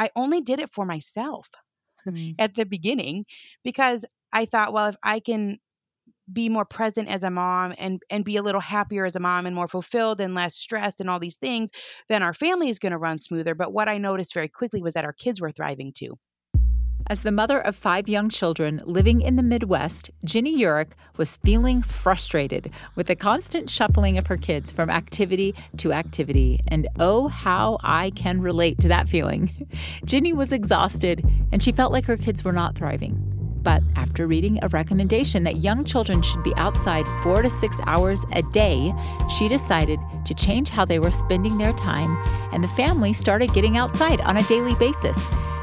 [0.00, 1.48] I only did it for myself
[2.06, 2.38] Mm.
[2.38, 3.26] at the beginning
[3.64, 5.58] because I thought, well, if I can
[6.32, 9.46] be more present as a mom and and be a little happier as a mom
[9.46, 11.70] and more fulfilled and less stressed and all these things,
[12.08, 13.54] then our family is going to run smoother.
[13.54, 16.18] But what I noticed very quickly was that our kids were thriving too.
[17.10, 21.82] As the mother of five young children living in the Midwest, Ginny Yurich was feeling
[21.82, 26.60] frustrated with the constant shuffling of her kids from activity to activity.
[26.68, 29.50] And oh, how I can relate to that feeling.
[30.04, 33.20] Ginny was exhausted and she felt like her kids were not thriving.
[33.60, 38.24] But after reading a recommendation that young children should be outside four to six hours
[38.30, 38.94] a day,
[39.36, 42.16] she decided to change how they were spending their time,
[42.52, 45.18] and the family started getting outside on a daily basis.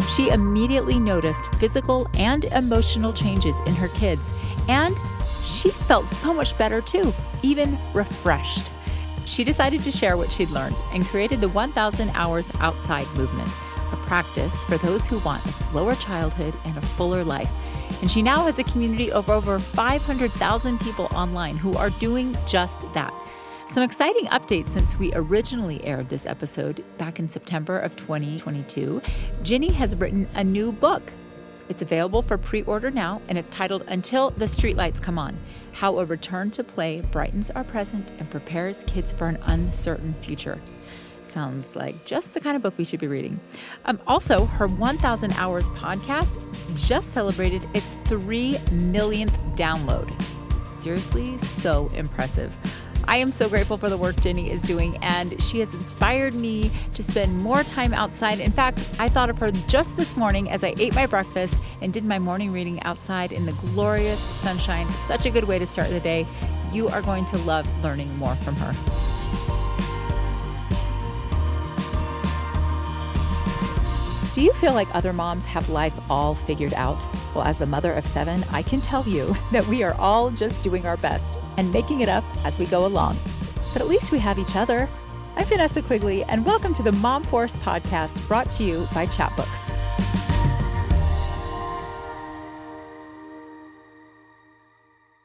[0.07, 4.33] She immediately noticed physical and emotional changes in her kids,
[4.67, 4.97] and
[5.43, 8.69] she felt so much better too, even refreshed.
[9.25, 13.49] She decided to share what she'd learned and created the 1000 Hours Outside movement,
[13.91, 17.51] a practice for those who want a slower childhood and a fuller life.
[18.01, 22.81] And she now has a community of over 500,000 people online who are doing just
[22.93, 23.13] that.
[23.69, 29.01] Some exciting updates since we originally aired this episode back in September of 2022.
[29.43, 31.11] Ginny has written a new book.
[31.67, 35.37] It's available for pre order now, and it's titled Until the Streetlights Come On
[35.73, 40.61] How a Return to Play Brightens Our Present and Prepares Kids for an Uncertain Future.
[41.23, 43.37] Sounds like just the kind of book we should be reading.
[43.83, 46.39] Um, also, her 1000 Hours podcast
[46.87, 50.09] just celebrated its 3 millionth download.
[50.77, 52.55] Seriously, so impressive.
[53.09, 56.69] I am so grateful for the work Ginny is doing, and she has inspired me
[56.93, 58.41] to spend more time outside.
[58.41, 61.93] In fact, I thought of her just this morning as I ate my breakfast and
[61.93, 64.89] did my morning reading outside in the glorious sunshine.
[65.07, 66.27] Such a good way to start the day.
[66.73, 68.73] You are going to love learning more from her.
[74.33, 77.01] Do you feel like other moms have life all figured out?
[77.33, 80.61] Well, as the mother of seven, I can tell you that we are all just
[80.61, 83.17] doing our best and making it up as we go along.
[83.73, 84.87] But at least we have each other.
[85.35, 89.73] I'm Vanessa Quigley, and welcome to the Mom Forum podcast brought to you by Chatbooks.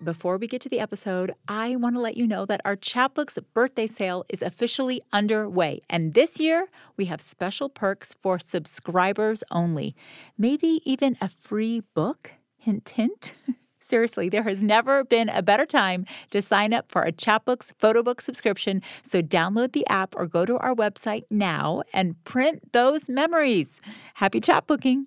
[0.03, 3.39] Before we get to the episode, I want to let you know that our Chatbooks
[3.55, 5.81] birthday sale is officially underway.
[5.89, 6.67] And this year,
[6.97, 9.95] we have special perks for subscribers only.
[10.37, 12.33] Maybe even a free book?
[12.57, 13.33] Hint, hint.
[13.93, 18.03] Seriously, there has never been a better time to sign up for a Chatbooks photo
[18.03, 18.81] book subscription.
[19.03, 23.83] So download the app or go to our website now and print those memories.
[24.15, 25.05] Happy chatbooking.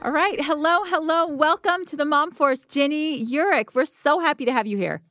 [0.00, 0.40] All right.
[0.40, 1.26] Hello, hello.
[1.26, 3.74] Welcome to the Mom Forum, Ginny Yurich.
[3.74, 5.02] We're so happy to have you here.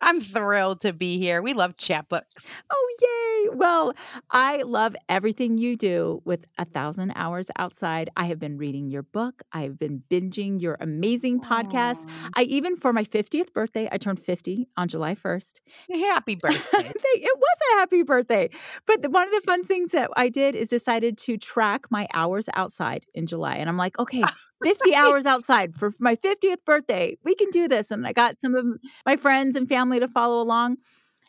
[0.00, 1.42] I'm thrilled to be here.
[1.42, 2.52] We love chat books.
[2.70, 3.56] Oh, yay.
[3.56, 3.92] Well,
[4.30, 8.10] I love everything you do with A Thousand Hours Outside.
[8.16, 9.42] I have been reading your book.
[9.52, 12.06] I've been binging your amazing podcast.
[12.08, 12.28] Aw.
[12.36, 15.60] I even, for my 50th birthday, I turned 50 on July 1st.
[15.92, 16.92] Happy birthday.
[17.16, 18.50] It was a happy birthday.
[18.86, 22.06] But the, one of the fun things that I did is decided to track my
[22.12, 23.56] hours outside in July.
[23.56, 24.22] And I'm like, okay,
[24.62, 27.16] 50 hours outside for my 50th birthday.
[27.24, 27.90] We can do this.
[27.90, 28.66] And I got some of
[29.04, 30.78] my friends and family to follow along.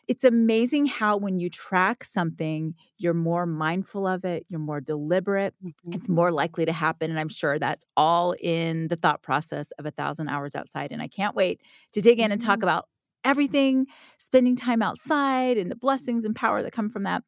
[0.08, 5.54] It's amazing how when you track something, you're more mindful of it, you're more deliberate,
[5.60, 5.72] Mhm.
[5.92, 7.10] it's more likely to happen.
[7.10, 10.92] And I'm sure that's all in the thought process of a thousand hours outside.
[10.92, 11.62] And I can't wait
[11.92, 12.64] to dig in and talk Mhm.
[12.64, 12.86] about
[13.24, 13.86] everything,
[14.18, 17.22] spending time outside and the blessings and power that come from that.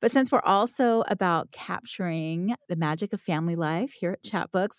[0.00, 4.76] But since we're also about capturing the magic of family life here at Chatbooks,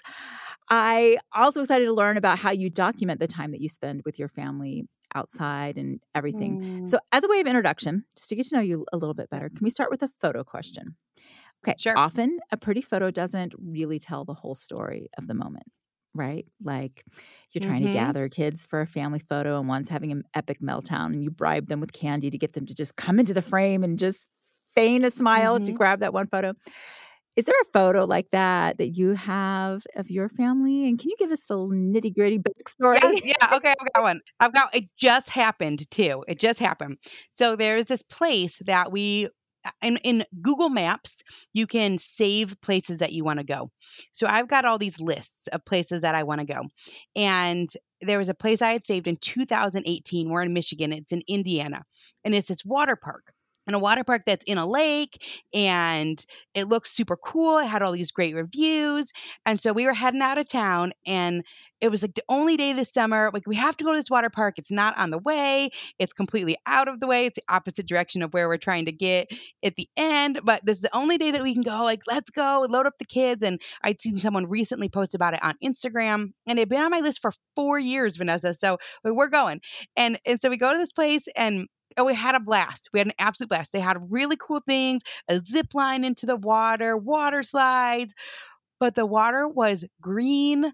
[0.70, 4.20] I also excited to learn about how you document the time that you spend with
[4.20, 4.86] your family
[5.16, 6.58] outside and everything.
[6.60, 9.16] Mm, So, as a way of introduction, just to get to know you a little
[9.16, 10.96] bit better, can we start with a photo question?
[11.66, 11.78] Okay.
[11.78, 11.96] Sure.
[11.96, 15.66] Often a pretty photo doesn't really tell the whole story of the moment,
[16.14, 16.46] right?
[16.64, 17.06] Like
[17.52, 17.84] you're trying Mhm.
[17.84, 21.32] to gather kids for a family photo and one's having an epic meltdown and you
[21.32, 24.28] bribe them with candy to get them to just come into the frame and just
[24.80, 25.76] feign a smile to Mhm.
[25.76, 26.54] grab that one photo.
[27.36, 30.88] Is there a photo like that that you have of your family?
[30.88, 33.00] And can you give us the nitty gritty backstory?
[33.02, 34.20] Yes, yeah, okay, I've got one.
[34.40, 36.26] I've got it just happened too.
[36.28, 36.98] It just happened.
[37.36, 39.30] So there's this place that we
[39.66, 41.22] uh, in in Google Maps,
[41.54, 43.72] you can save places that you want to go.
[44.12, 46.62] So I've got all these lists of places that I want to go.
[47.16, 47.70] And
[48.02, 50.30] there was a place I had saved in 2018.
[50.30, 50.92] We're in Michigan.
[50.94, 51.84] It's in Indiana.
[52.26, 53.32] And it's this water park.
[53.70, 55.24] And a water park that's in a lake
[55.54, 56.20] and
[56.56, 57.60] it looks super cool.
[57.60, 59.12] It had all these great reviews.
[59.46, 61.44] And so we were heading out of town and
[61.82, 63.30] it was like the only day this summer.
[63.32, 64.56] Like, we have to go to this water park.
[64.58, 65.70] It's not on the way,
[66.00, 67.28] it's completely out of the way.
[67.28, 69.28] It's the opposite direction of where we're trying to get
[69.64, 70.42] at the end.
[70.44, 71.84] But this is the only day that we can go.
[71.84, 73.44] Like, let's go, load up the kids.
[73.44, 76.92] And I'd seen someone recently post about it on Instagram, and it had been on
[76.92, 78.56] my list for four years, Vanessa.
[78.56, 79.62] So we're going.
[79.96, 82.90] And, and so we go to this place, and Oh, we had a blast.
[82.94, 83.74] We had an absolute blast.
[83.74, 88.14] They had really cool things, a zip line into the water, water slides,
[88.80, 90.72] but the water was green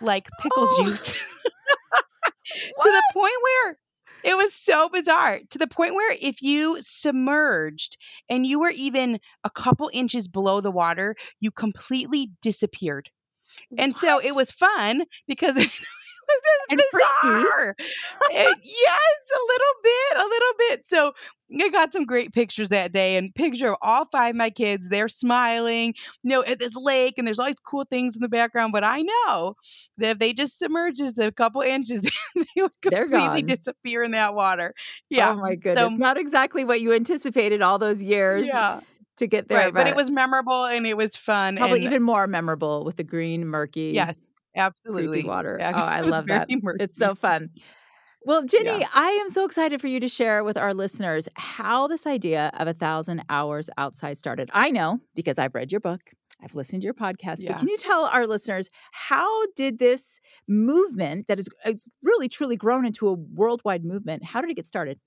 [0.00, 0.76] like pickle Oh.
[0.84, 1.18] juice
[2.82, 3.78] to the point where
[4.22, 7.96] it was so bizarre to the point where if you submerged
[8.28, 13.08] and you were even a couple inches below the water, you completely disappeared.
[13.78, 15.56] And so it was fun because
[16.70, 17.74] And bizarre.
[17.78, 17.86] It-
[18.32, 20.86] eh, yes, a little bit, a little bit.
[20.86, 21.12] So
[21.60, 24.88] I got some great pictures that day and picture of all five of my kids.
[24.88, 28.28] They're smiling, you know, at this lake and there's all these cool things in the
[28.28, 28.72] background.
[28.72, 29.56] But I know
[29.98, 32.02] that if they just submerge just a couple inches,
[32.36, 34.74] they would completely disappear in that water.
[35.08, 35.30] Yeah.
[35.30, 35.90] Oh my goodness.
[35.90, 38.80] So, Not exactly what you anticipated all those years yeah.
[39.16, 39.74] to get there, Right.
[39.74, 41.56] But it was memorable and it was fun.
[41.56, 44.16] probably and even more memorable with the green, murky, yes,
[44.56, 45.22] absolutely.
[45.24, 45.56] water.
[45.58, 46.48] Yeah, Oh, I love that.
[46.48, 47.50] very It's so fun.
[48.22, 48.86] Well, Ginny, Yeah.
[48.94, 52.68] I am so excited for you to share with our listeners how this idea of
[52.68, 54.50] a thousand hours outside started.
[54.52, 56.00] I know because I've read your book,
[56.42, 57.52] I've listened to your podcast, Yeah.
[57.52, 61.48] but can you tell our listeners how did this movement that is
[62.02, 64.24] really truly grown into a worldwide movement?
[64.24, 64.98] How did it get started?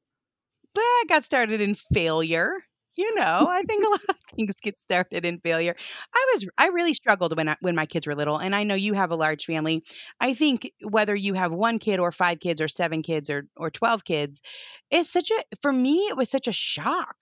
[0.75, 2.54] Well, I got started in failure.
[2.95, 5.75] You know, I think a lot of things get started in failure.
[6.13, 8.75] I was I really struggled when I, when my kids were little, and I know
[8.75, 9.84] you have a large family.
[10.19, 13.72] I think whether you have one kid or five kids or seven kids or or
[13.72, 14.42] 12 kids,
[14.92, 17.16] it's such a for me it was such a shock.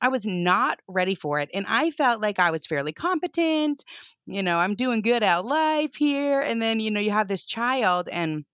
[0.00, 3.82] I was not ready for it, and I felt like I was fairly competent.
[4.26, 7.44] You know, I'm doing good at life here, and then you know you have this
[7.44, 8.44] child and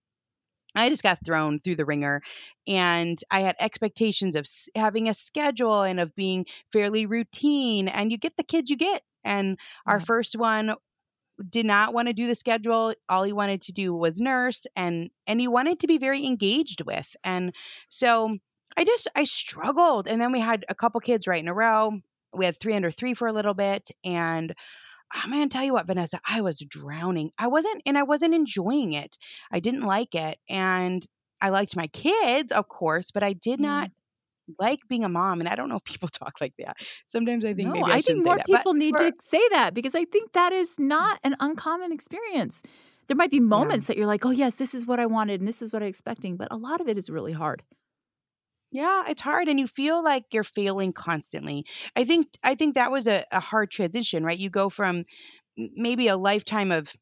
[0.74, 2.22] I just got thrown through the ringer
[2.66, 8.18] and I had expectations of having a schedule and of being fairly routine and you
[8.18, 9.02] get the kids you get.
[9.24, 10.04] And our Yeah.
[10.06, 10.74] first one
[11.48, 12.94] did not want to do the schedule.
[13.08, 16.82] All he wanted to do was nurse and and he wanted to be very engaged
[16.84, 17.14] with.
[17.24, 17.54] And
[17.88, 18.36] so
[18.76, 21.92] I just I struggled and then we had a couple kids right in a row.
[22.34, 24.54] We had 3 under 3 for a little bit and
[25.12, 27.30] I'm gonna tell you what, Vanessa, I was drowning.
[27.38, 29.16] I wasn't, and I wasn't enjoying it.
[29.50, 30.38] I didn't like it.
[30.48, 31.06] And
[31.40, 33.66] I liked my kids, of course, but I did Yeah.
[33.66, 34.54] not mm.
[34.58, 35.40] like being a mom.
[35.40, 36.76] And I don't know if people talk like that.
[37.06, 38.46] Sometimes I think No, maybe I, I think more that.
[38.46, 40.84] people need for- to say that because I think that is mm.
[40.84, 42.62] not an uncommon experience.
[43.08, 45.48] There might be moments that you're like, oh, yes, this is what I wanted and
[45.48, 47.64] this is what I'm expecting, but a lot of it is really hard.
[48.72, 51.64] Yeah, it's hard and you feel like you're failing constantly.
[51.96, 54.38] I think I think that was a, a hard transition, right?
[54.38, 55.04] You go from
[55.56, 56.92] maybe a lifetime of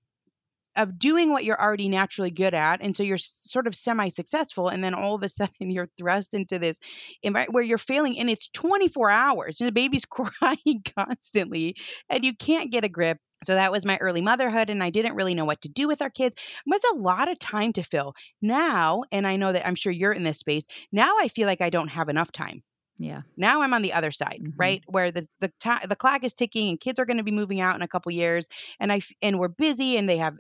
[0.76, 4.85] of doing what you're already naturally good at and so you're sort of semi-successful and
[4.85, 6.79] then all of a sudden you're thrust into this
[7.23, 11.76] environment where you're failing and it's 24 hours and the baby's crying constantly
[12.11, 15.14] and you can't get a grip so that was my early motherhood and i didn't
[15.14, 17.82] really know what to do with our kids it was a lot of time to
[17.82, 21.46] fill now and i know that i'm sure you're in this space now i feel
[21.46, 22.62] like i don't have enough time
[22.99, 23.23] Yeah.
[23.37, 24.52] now I'm on the other side, Mhm.
[24.58, 24.82] right?
[24.87, 27.61] Where the the ti the clock is ticking and kids are going to be moving
[27.61, 28.49] out in a couple years
[28.81, 30.37] and I f- and we're busy and they have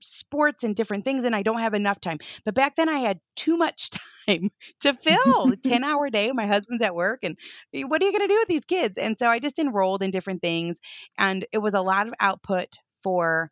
[0.00, 2.18] sports and different things and I don't have enough time.
[2.44, 3.90] But back then I had too much
[4.28, 4.50] time
[4.80, 5.52] to fill.
[5.64, 7.36] 10 hour day, my husband's at work and
[7.72, 8.98] what are you going to do with these kids?
[8.98, 10.80] And so I just enrolled in different things
[11.16, 13.50] and it was a lot of output for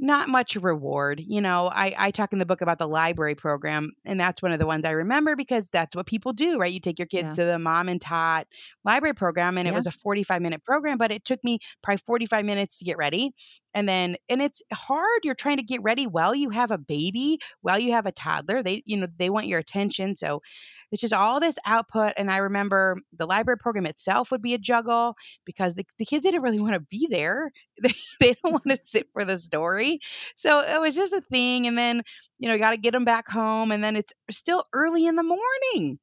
[0.00, 1.22] not much reward.
[1.24, 4.52] You know, I, I talk in the book about the library program, and that's one
[4.52, 6.72] of the ones I remember because that's what people do, right?
[6.72, 8.46] You take your kids to the mom and tot
[8.82, 12.44] library program, and it was a 45 minute program, but it took me probably 45
[12.46, 13.34] minutes to get ready.
[13.74, 15.20] And then, and it's hard.
[15.24, 18.62] You're trying to get ready while you have a baby, while you have a toddler.
[18.62, 20.14] They, you know, they want your attention.
[20.14, 20.42] So
[20.90, 22.14] it's just all this output.
[22.16, 26.24] And I remember the library program itself would be a juggle because the, the kids
[26.24, 27.50] didn't really want to be there.
[27.82, 30.00] They, they don't want to sit for the story.
[30.36, 31.66] So it was just a thing.
[31.66, 32.02] And then,
[32.38, 33.72] you know, you got to get them back home.
[33.72, 35.98] And then it's still early in the morning.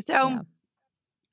[0.00, 0.40] So Yeah.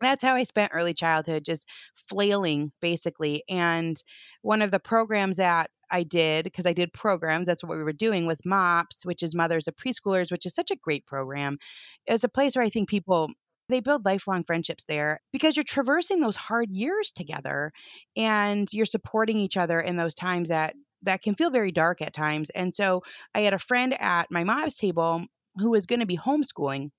[0.01, 1.67] That's how I spent early childhood, just
[2.09, 3.43] flailing basically.
[3.49, 4.01] And
[4.41, 7.93] one of the programs that I did, because I did programs, that's what we were
[7.93, 11.57] doing, was MOPS, which is Mothers of Preschoolers, which is such a great program.
[12.05, 13.29] It's a place where I think people
[13.69, 17.71] they build lifelong friendships there because you're traversing those hard years together
[18.15, 20.73] and you're supporting each other in those times that
[21.03, 22.49] that can feel very dark at times.
[22.49, 23.03] And so
[23.35, 25.25] I had a friend at my MOPS table
[25.57, 26.89] who was going to be homeschooling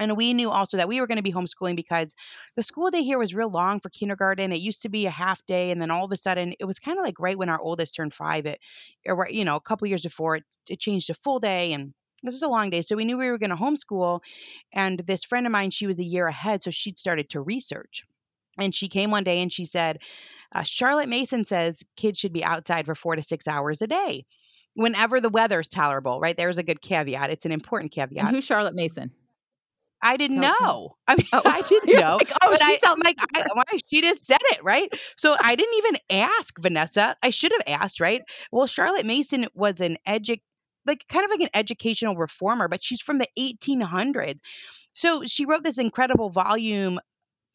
[0.00, 2.16] And we knew also that we were going to be homeschooling because
[2.56, 4.50] the school day here was real long for kindergarten.
[4.50, 6.78] It used to be a half day, and then all of a sudden, it was
[6.78, 8.46] kind of like right when our oldest turned five.
[8.46, 8.60] It,
[9.06, 11.92] or you know, a couple years before, it, it changed to full day, and
[12.22, 12.80] this is a long day.
[12.80, 14.20] So we knew we were going to homeschool.
[14.72, 18.04] And this friend of mine, she was a year ahead, so she'd started to research.
[18.58, 20.00] And she came one day and she said,
[20.52, 24.26] uh, Charlotte Mason says kids should be outside for four to six hours a day
[24.74, 26.36] whenever the weather is tolerable, right?
[26.36, 27.30] There's a good caveat.
[27.30, 28.24] It's an important caveat.
[28.24, 29.12] And who's Charlotte Mason?
[30.02, 30.96] I didn't Tell know.
[31.08, 31.42] I mean, oh.
[31.44, 32.16] I didn't know.
[32.16, 34.88] Like, oh, she I, sounds like I, why, she just said it, right?
[35.16, 37.16] So I didn't even ask Vanessa.
[37.22, 38.22] I should have asked, right?
[38.52, 40.40] Well, Charlotte Mason was an edu
[40.86, 44.38] like kind of like an educational reformer, but she's from the 1800s.
[44.94, 46.98] So she wrote this incredible volume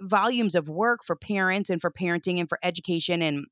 [0.01, 3.45] volumes of work for parents and for parenting and for education and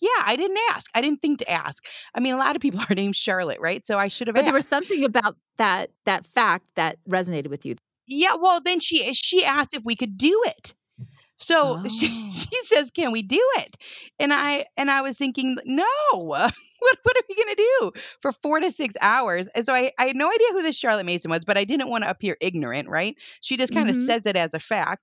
[0.00, 0.90] yeah, I didn't ask.
[0.94, 1.84] I didn't think to ask.
[2.14, 3.86] I mean, a lot of people are named Charlotte, right?
[3.86, 4.34] So I should have.
[4.34, 4.46] But asked.
[4.46, 7.76] there was something about that that fact that resonated with you.
[8.06, 10.74] Yeah, well, then she she asked if we could do it.
[11.38, 11.88] So oh.
[11.88, 13.76] she she says, "Can we do it?"
[14.18, 15.84] And I and I was thinking, "No.
[16.82, 19.92] what what are we going to do for 4 to 6 hours?" And so I
[19.98, 22.36] I had no idea who this Charlotte Mason was, but I didn't want to appear
[22.40, 23.16] ignorant, right?
[23.40, 24.06] She just kind of mm-hmm.
[24.06, 25.02] says it as a fact.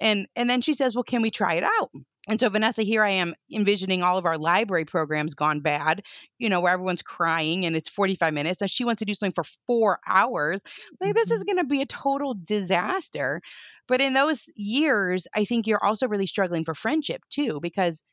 [0.00, 1.90] And and then she says, "Well, can we try it out?"
[2.28, 6.02] And so, Vanessa, here I am envisioning all of our library programs gone bad,
[6.38, 8.60] you know, where everyone's crying and it's 45 minutes.
[8.60, 10.62] And she wants to do something for four hours.
[11.00, 11.54] Like, this is mm-hmm.
[11.56, 13.40] going to be a total disaster.
[13.86, 18.04] But in those years, I think you're also really struggling for friendship too, because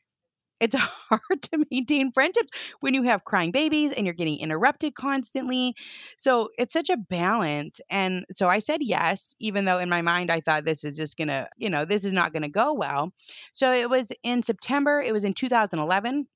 [0.60, 5.74] it's hard to maintain friendships when you have crying babies and you're getting interrupted constantly.
[6.16, 7.80] So it's such a balance.
[7.90, 11.16] And so I said yes, even though in my mind I thought this is just
[11.16, 13.12] going to, you know, this is not going to go well.
[13.52, 16.26] So it was in September, it was in 2011.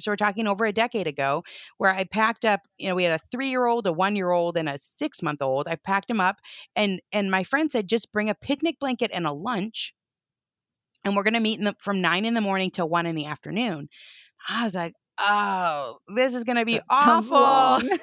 [0.00, 1.42] So we're talking over a decade ago,
[1.78, 2.60] where I packed up.
[2.78, 5.66] You know, we had a three-year-old, a one-year-old, and a six-month-old.
[5.66, 6.36] I packed them up,
[6.76, 9.94] and and my friend said, just bring a picnic blanket and a lunch,
[11.04, 13.14] and we're going to meet in the, from nine in the morning till one in
[13.14, 13.88] the afternoon.
[14.48, 17.88] I was like, oh, this is going to be that awful.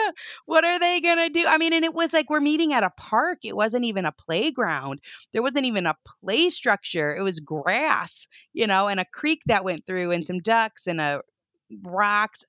[0.46, 1.46] what are they going to do?
[1.46, 3.38] I mean, and it was like we're meeting at a park.
[3.44, 5.00] It wasn't even a playground.
[5.32, 7.14] There wasn't even a play structure.
[7.14, 11.00] It was grass, you know, and a creek that went through and some ducks and
[11.00, 11.22] a
[11.82, 12.44] rocks.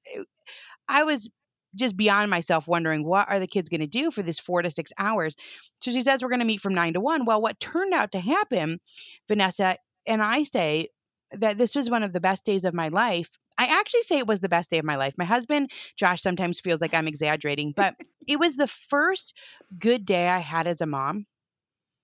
[0.87, 1.29] I was
[1.75, 4.69] just beyond myself wondering what are the kids going to do for this four to
[4.69, 5.35] six hours?
[5.81, 7.25] So she says we're going to meet from nine to one.
[7.25, 8.79] Well what turned out to happen
[9.27, 10.87] vanessa and i say
[11.33, 13.29] that this was one of the best days of my life.
[13.57, 15.13] I actually say it was the best day of my life.
[15.17, 17.95] My husband josh sometimes feels like i'm exaggerating but
[18.27, 19.33] it was the first
[19.77, 21.25] good day i had as a mom.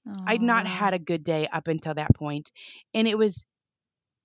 [0.08, 0.24] Aww.
[0.28, 2.52] i'd not had a good day up until that point
[2.94, 3.46] and it was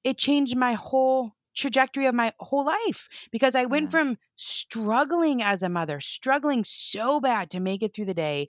[0.05, 3.91] it changed my whole trajectory of my whole life because I went yeah.
[3.91, 8.49] from struggling as a mother, struggling so bad to make it through the day,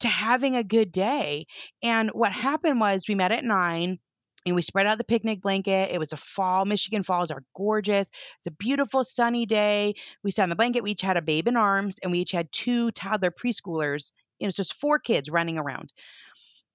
[0.00, 1.46] to having a good day.
[1.82, 3.98] And what happened was we met at nine
[4.46, 5.90] and we spread out the picnic blanket.
[5.92, 6.64] It was a fall.
[6.64, 8.10] Michigan falls are gorgeous.
[8.38, 9.94] It's a beautiful sunny day.
[10.24, 10.82] We sat on the blanket.
[10.82, 14.12] We each had a babe in arms and we each had two toddler preschoolers.
[14.38, 15.92] It was just four kids running around.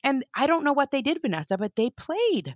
[0.03, 2.55] And I don't know what they did, Vanessa, but they played.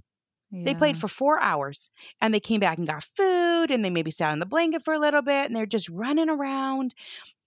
[0.52, 0.66] Yeah.
[0.66, 1.92] They played for four hours
[2.22, 4.94] and they came back and got food and they maybe sat on the blanket for
[4.94, 6.96] a little bit and they're just running around.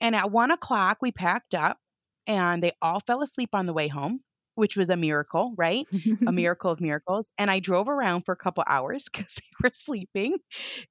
[0.00, 1.78] And at one o'clock, we packed up
[2.26, 4.20] and they all fell asleep on the way home,
[4.54, 5.86] which was a miracle, right?
[6.26, 7.32] a miracle of miracles.
[7.38, 10.38] And I drove around for a couple hours because they were sleeping.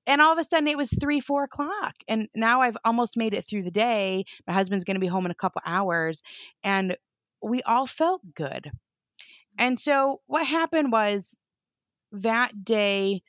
[0.06, 1.96] And all of a sudden, it was three, four o'clock.
[2.10, 4.26] And now I've almost made it through the day.
[4.46, 6.24] My husband's going to be home in a couple hours.
[6.64, 6.98] And
[7.42, 8.66] we all felt good.
[8.66, 8.72] Mm.
[9.60, 11.38] And so what happened was
[12.12, 13.22] that day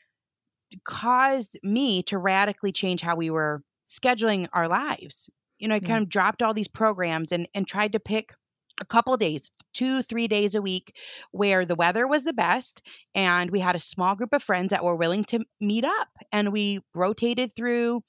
[0.84, 5.28] caused me to radically change how we were scheduling our lives.
[5.58, 5.88] You know, I yeah.
[5.88, 8.34] kind of dropped all these programs and and tried to pick
[8.80, 10.96] a couple days, two, three days a week,
[11.30, 12.82] where the weather was the best.
[13.14, 16.08] And we had a small group of friends that were willing to meet up.
[16.32, 18.02] And we rotated through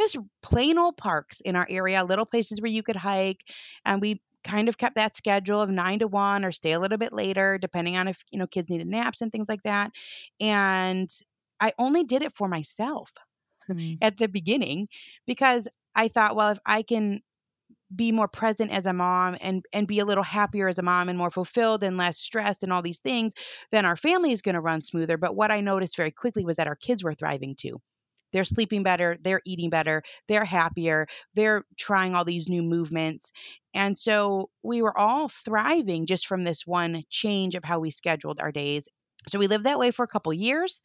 [0.00, 3.44] just plain old parks in our area, little places where you could hike.
[3.84, 6.98] And we kind of kept that schedule of nine to one or stay a little
[6.98, 9.90] bit later, depending on if, you know, kids needed naps and things like that.
[10.40, 11.08] And
[11.60, 13.10] I only did it for myself
[14.02, 14.88] at the beginning
[15.26, 17.20] because I thought, well, if I can
[17.94, 21.08] be more present as a mom and and be a little happier as a mom
[21.08, 23.34] and more fulfilled and less stressed and all these things
[23.72, 26.56] then our family is going to run smoother but what i noticed very quickly was
[26.56, 27.80] that our kids were thriving too
[28.34, 33.30] they're sleeping better, they're eating better, they're happier, they're trying all these new movements.
[33.72, 38.40] And so we were all thriving just from this one change of how we scheduled
[38.40, 38.88] our days.
[39.28, 40.82] So we lived that way for a couple years.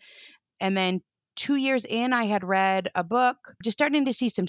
[0.60, 1.02] And then
[1.36, 4.46] two years in, I had read a book, just starting to see some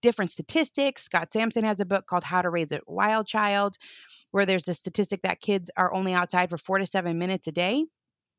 [0.00, 1.02] different statistics.
[1.02, 3.76] Scott Sampson has a book called How to Raise a Wild Child,
[4.30, 7.52] where there's a statistic that kids are only outside for four to seven minutes a
[7.52, 7.84] day,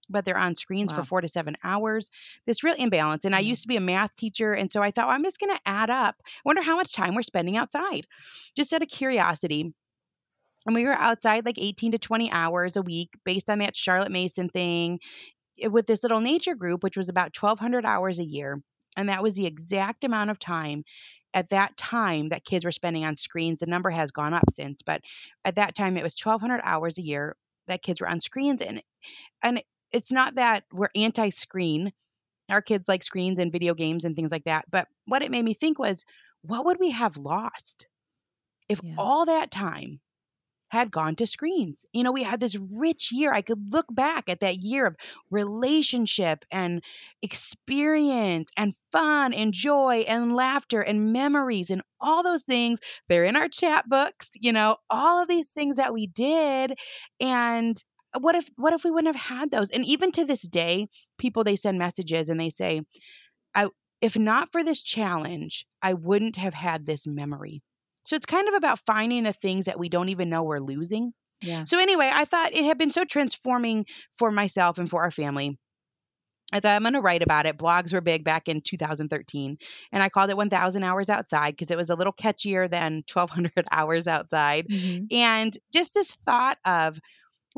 [0.09, 0.99] but they're on screens wow.
[0.99, 2.09] for four to seven hours.
[2.45, 3.25] This real imbalance.
[3.25, 3.39] And mm-hmm.
[3.39, 4.53] I used to be a math teacher.
[4.53, 6.15] And so I thought, well, I'm just going to add up.
[6.25, 8.07] I wonder how much time we're spending outside,
[8.55, 9.73] just out of curiosity.
[10.65, 14.11] And we were outside like 18 to 20 hours a week based on that Charlotte
[14.11, 14.99] Mason thing
[15.61, 18.61] eh, with this little nature group, which was about 1,200 hours a year.
[18.97, 20.83] And that was the exact amount of time
[21.33, 23.59] at that time that kids were spending on screens.
[23.59, 25.01] The number has gone up since, but
[25.45, 27.35] at that time it was 1,200 hours a year
[27.67, 28.61] that kids were on screens.
[28.61, 28.81] And,
[29.43, 31.91] and it's not that we're anti screen.
[32.49, 34.65] Our kids like screens and video games and things like that.
[34.71, 36.03] But what it made me think was,
[36.41, 37.87] what would we have lost
[38.67, 38.95] if yeah.
[38.97, 39.99] all that time
[40.69, 41.85] had gone to screens.
[41.91, 43.33] You know, we had this rich year.
[43.33, 44.95] I could look back at that year of
[45.31, 46.83] relationship and
[47.21, 52.79] experience and fun and joy and laughter and memories and all those things.
[53.07, 56.77] They're in our chat books, you know, all of these things that we did.
[57.19, 57.83] And
[58.17, 59.69] what if what if we wouldn't have had those?
[59.71, 60.87] And even to this day,
[61.17, 62.81] people they send messages and they say,
[63.53, 63.67] I
[64.01, 67.61] if not for this challenge, I wouldn't have had this memory.
[68.05, 71.13] So it's kind of about finding the things that we don't even know we're losing.
[71.41, 71.65] Yeah.
[71.65, 73.85] So anyway, I thought it had been so transforming
[74.17, 75.57] for myself and for our family.
[76.51, 77.57] I thought I'm going to write about it.
[77.57, 79.57] Blogs were big back in 2013,
[79.91, 83.51] and I called it 1,000 hours outside because it was a little catchier than 1,200
[83.71, 84.67] hours outside.
[84.67, 85.05] Mm-hmm.
[85.11, 86.99] And just this thought of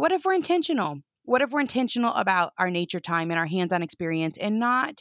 [0.01, 0.98] what if we're intentional?
[1.25, 5.00] What if we're intentional about our nature time and our hands-on experience, and not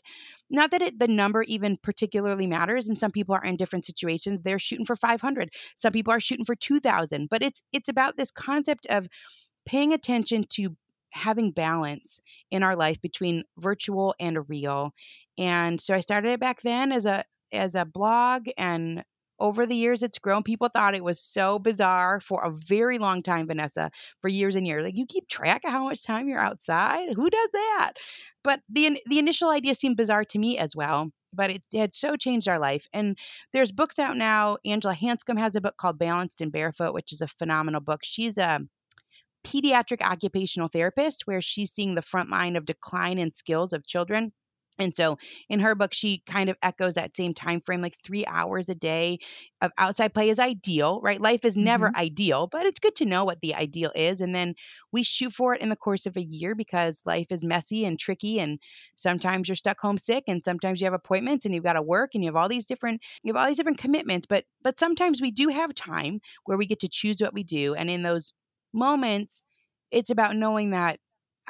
[0.51, 4.43] not that it, the number even particularly matters and some people are in different situations
[4.43, 8.33] they're shooting for 500 some people are shooting for 2000 but it's it's about this
[8.33, 9.07] concept of
[9.65, 10.77] paying attention to
[11.11, 14.93] having balance in our life between virtual and real
[15.39, 19.05] and so i started it back then as a as a blog and
[19.41, 20.43] over the years it's grown.
[20.43, 24.67] People thought it was so bizarre for a very long time vanessa for years and
[24.67, 24.85] years.
[24.85, 27.09] Like you keep track of how much time you're outside?
[27.15, 27.93] Who does that?
[28.45, 32.17] But the the initial idea seemed bizarre to me as well but it had so
[32.17, 32.87] changed our life.
[32.93, 33.17] And
[33.53, 34.57] there's books out now.
[34.65, 38.01] Angela hanscom has a book called balanced and barefoot which is a phenomenal book.
[38.03, 38.61] She's a
[39.45, 44.33] pediatric occupational therapist where she's seeing the front line of decline in skills of children
[44.81, 45.19] and so
[45.49, 48.75] in her book, she kind of echoes that same time frame, like three hours a
[48.75, 49.19] day
[49.61, 51.21] of outside play is ideal, right?
[51.21, 52.01] Life is never mm-hmm.
[52.01, 54.21] ideal, but it's good to know what the ideal is.
[54.21, 54.55] And then
[54.91, 57.99] we shoot for it in the course of a year because life is messy and
[57.99, 58.41] tricky.
[58.41, 58.59] And
[58.97, 62.11] sometimes you're stuck home sick and sometimes you have appointments and you've got to work
[62.15, 64.27] and you have all these different, you have all these different commitments.
[64.27, 67.75] But but sometimes we do have time where we get to choose what we do.
[67.75, 68.33] And in those
[68.73, 69.45] moments,
[69.91, 70.99] it's about knowing that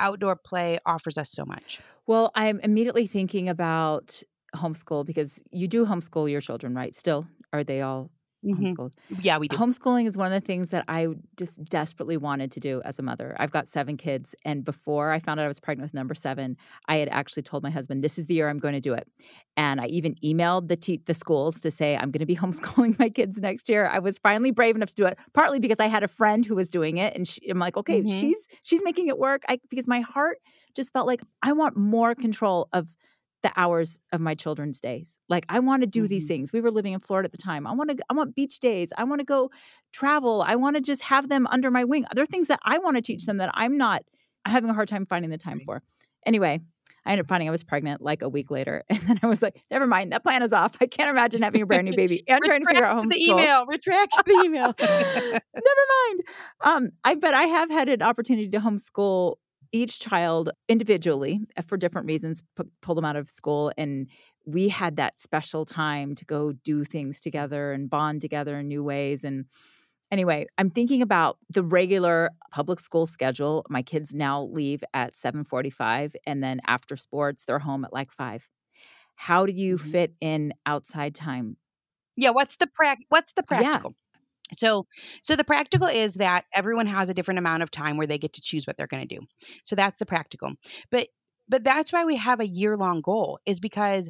[0.01, 1.79] outdoor play offers us so much.
[2.07, 4.23] Well, I'm immediately thinking about
[4.57, 6.95] homeschool because you do homeschool your children, right?
[6.95, 8.11] Still, are they all
[8.45, 8.65] mm-hmm.
[8.65, 8.95] homeschooled?
[9.21, 9.57] Yeah, we do.
[9.57, 13.03] Homeschooling is one of the things that I just desperately wanted to do as a
[13.03, 13.37] mother.
[13.39, 16.57] I've got seven kids, and before I found out I was pregnant with number seven,
[16.89, 19.09] I had actually told my husband, "This is the year I'm going to do it."
[19.57, 22.99] And I even emailed the te- the schools to say I'm going to be homeschooling
[22.99, 23.87] my kids next year.
[23.87, 26.55] I was finally brave enough to do it, partly because I had a friend who
[26.55, 28.09] was doing it, and she, I'm like, "Okay, mm-hmm.
[28.09, 30.39] she's she's making it work." I, because my heart
[30.75, 32.95] just felt like I want more control of
[33.43, 35.19] the hours of my children's days.
[35.29, 36.09] Like I want to do mm-hmm.
[36.09, 36.53] these things.
[36.53, 37.67] We were living in Florida at the time.
[37.67, 38.93] I want to I want beach days.
[38.97, 39.51] I want to go
[39.93, 40.43] travel.
[40.47, 42.05] I want to just have them under my wing.
[42.11, 44.03] Other things that I want to teach them that I'm not
[44.47, 45.83] having a hard time finding the time for.
[46.27, 46.61] Anyway,
[47.05, 48.85] I ended up finding I was pregnant like a week later.
[48.91, 50.77] And then I was like, never mind, that plan is off.
[50.81, 52.23] I can't imagine having a brand new baby.
[52.31, 53.11] I'm trying to figure out homeschool.
[53.11, 53.67] the email.
[53.67, 54.75] Retract the email.
[54.81, 56.21] never mind.
[56.61, 59.37] Um, I but I have had an opportunity to homeschool
[59.73, 64.09] each child individually uh, for different reasons p- pull them out of school and
[64.47, 68.83] we had that special time to go do things together and bond together in new
[68.83, 69.45] ways and
[70.11, 73.65] anyway i'm thinking about the regular public school schedule.
[73.69, 78.49] My kids now leave at 7.45 and then after sports they're home at like 5
[79.15, 79.91] how do you mm-hmm.
[79.91, 81.57] fit in outside time?
[82.17, 83.95] Yeah what's the pra- what's the practical
[84.55, 84.87] so,
[85.23, 88.35] so the practical is that everyone has a different amount of time where they get
[88.35, 89.27] to choose what they're going to do.
[89.65, 90.53] So that's the practical.
[90.91, 91.09] But
[91.49, 94.09] but that's why we have a year-long goal is because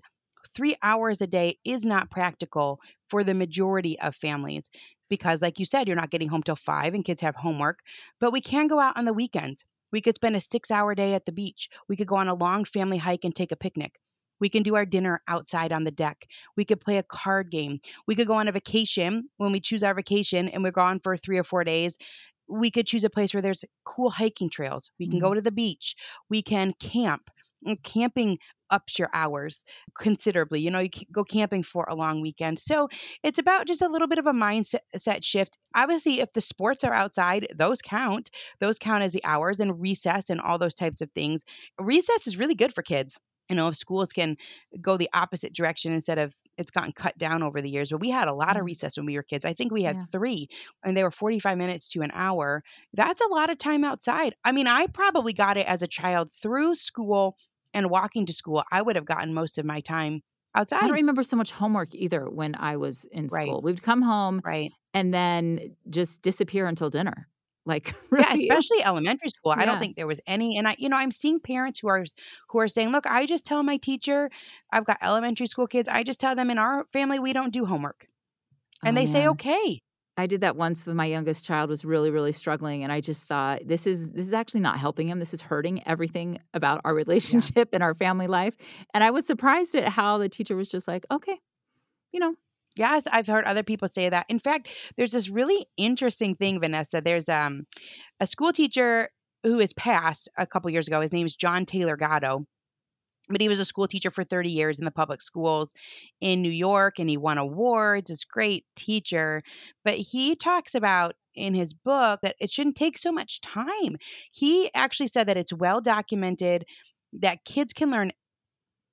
[0.54, 4.70] 3 hours a day is not practical for the majority of families
[5.08, 7.80] because like you said you're not getting home till 5 and kids have homework,
[8.20, 9.64] but we can go out on the weekends.
[9.90, 11.68] We could spend a 6-hour day at the beach.
[11.88, 13.98] We could go on a long family hike and take a picnic.
[14.40, 16.26] We can do our dinner outside on the deck.
[16.56, 17.80] We could play a card game.
[18.06, 21.16] We could go on a vacation when we choose our vacation and we're gone for
[21.16, 21.98] three or four days.
[22.48, 24.90] We could choose a place where there's cool hiking trails.
[24.98, 25.28] We can mm-hmm.
[25.28, 25.94] go to the beach.
[26.28, 27.30] We can camp.
[27.62, 28.38] And camping
[28.70, 30.60] ups your hours considerably.
[30.60, 32.58] You know, you go camping for a long weekend.
[32.58, 32.88] So
[33.22, 35.58] it's about just a little bit of a mindset shift.
[35.74, 38.30] Obviously, if the sports are outside, those count.
[38.60, 41.44] Those count as the hours and recess and all those types of things.
[41.78, 43.18] Recess is really good for kids
[43.50, 44.36] you know, if schools can
[44.80, 47.90] go the opposite direction instead of it's gotten cut down over the years.
[47.90, 48.66] But we had a lot of mm.
[48.66, 49.44] recess when we were kids.
[49.44, 50.04] I think we had yeah.
[50.12, 50.48] three,
[50.84, 52.62] and they were 45 minutes to an hour.
[52.94, 54.34] That's a lot of time outside.
[54.44, 57.36] I mean, I probably got it as a child through school
[57.74, 58.62] and walking to school.
[58.70, 60.22] I would have gotten most of my time
[60.54, 60.82] outside.
[60.82, 63.54] I don't remember so much homework either when I was in school.
[63.54, 63.62] Right.
[63.62, 64.70] We'd come home right.
[64.94, 67.28] and then just disappear until dinner.
[67.66, 68.24] Like really?
[68.46, 69.52] yeah, especially elementary school.
[69.56, 69.62] Yeah.
[69.62, 70.56] I don't think there was any.
[70.56, 72.04] And I, you know, I'm seeing parents who are
[72.48, 74.30] who are saying, "Look, I just tell my teacher,
[74.72, 75.88] I've got elementary school kids.
[75.88, 78.06] I just tell them in our family we don't do homework,"
[78.84, 79.12] and oh, they man.
[79.12, 79.82] say, "Okay."
[80.16, 83.24] I did that once when my youngest child was really, really struggling, and I just
[83.24, 85.18] thought this is this is actually not helping him.
[85.18, 87.64] This is hurting everything about our relationship yeah.
[87.74, 88.54] and our family life.
[88.94, 91.38] And I was surprised at how the teacher was just like, "Okay,
[92.12, 92.34] you know,
[92.80, 94.24] Yes, I've heard other people say that.
[94.30, 97.02] In fact, there's this really interesting thing, Vanessa.
[97.02, 97.66] There's um,
[98.20, 99.10] a school teacher
[99.42, 101.02] who has passed a couple years ago.
[101.02, 102.46] His name is John Taylor Gatto.
[103.28, 105.74] But he was a school teacher for 30 years in the public schools
[106.22, 108.08] in New York and he won awards.
[108.08, 109.42] It's great teacher.
[109.84, 113.98] But he talks about in his book that it shouldn't take so much time.
[114.32, 116.64] He actually said that it's well documented
[117.20, 118.12] that kids can learn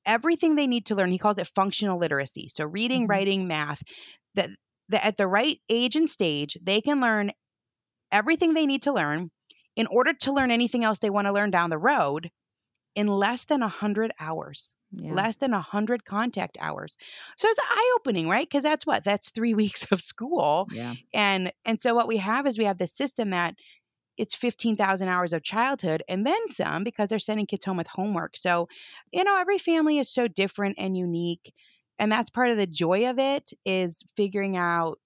[0.07, 1.11] everything they need to learn.
[1.11, 2.49] He calls it functional literacy.
[2.49, 3.11] So reading, mm-hmm.
[3.11, 3.83] writing, math,
[4.35, 4.49] that,
[4.89, 7.31] that at the right age and stage, they can learn
[8.11, 9.29] everything they need to learn
[9.75, 12.31] in order to learn anything else they want to learn down the road
[12.95, 14.73] in less than 100 hours.
[14.91, 15.13] Yeah.
[15.13, 16.95] Less than 100 contact hours.
[17.35, 18.47] So it's eye opening, right?
[18.47, 19.03] Because that's what?
[19.03, 20.67] That's 3 weeks of school.
[20.71, 20.93] Yeah.
[21.13, 23.55] And and so what we have is we have this system that
[24.17, 28.35] it's 15,000 hours of childhood and then some because they're sending kids home with homework.
[28.37, 28.67] So,
[29.11, 31.53] you know, every family is so different and unique.
[31.99, 34.99] And that's part of the joy of it is figuring out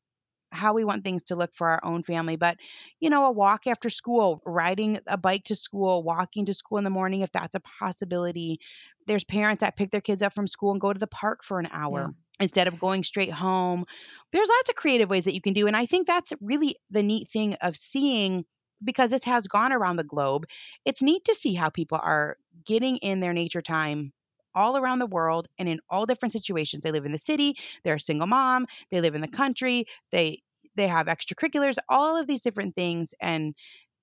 [0.52, 2.36] how we want things to look for our own family.
[2.36, 2.58] But,
[3.00, 6.84] you know, a walk after school, riding a bike to school, walking to school in
[6.84, 8.60] the morning, if that's a possibility.
[9.08, 11.60] There's parents that pick their kids up from school and go to the park for
[11.60, 12.08] an hour.
[12.08, 13.86] Yeah instead of going straight home.
[14.32, 15.68] There's lots of creative ways that you can do.
[15.68, 18.46] And I think that's really the neat thing of seeing
[18.84, 20.46] because this has gone around the globe,
[20.86, 24.14] it's neat to see how people are getting in their nature time
[24.54, 26.84] all around the world and in all different situations.
[26.84, 30.42] They live in the city, they're a single mom, they live in the country, they
[30.76, 33.56] they have extracurriculars, all of these different things and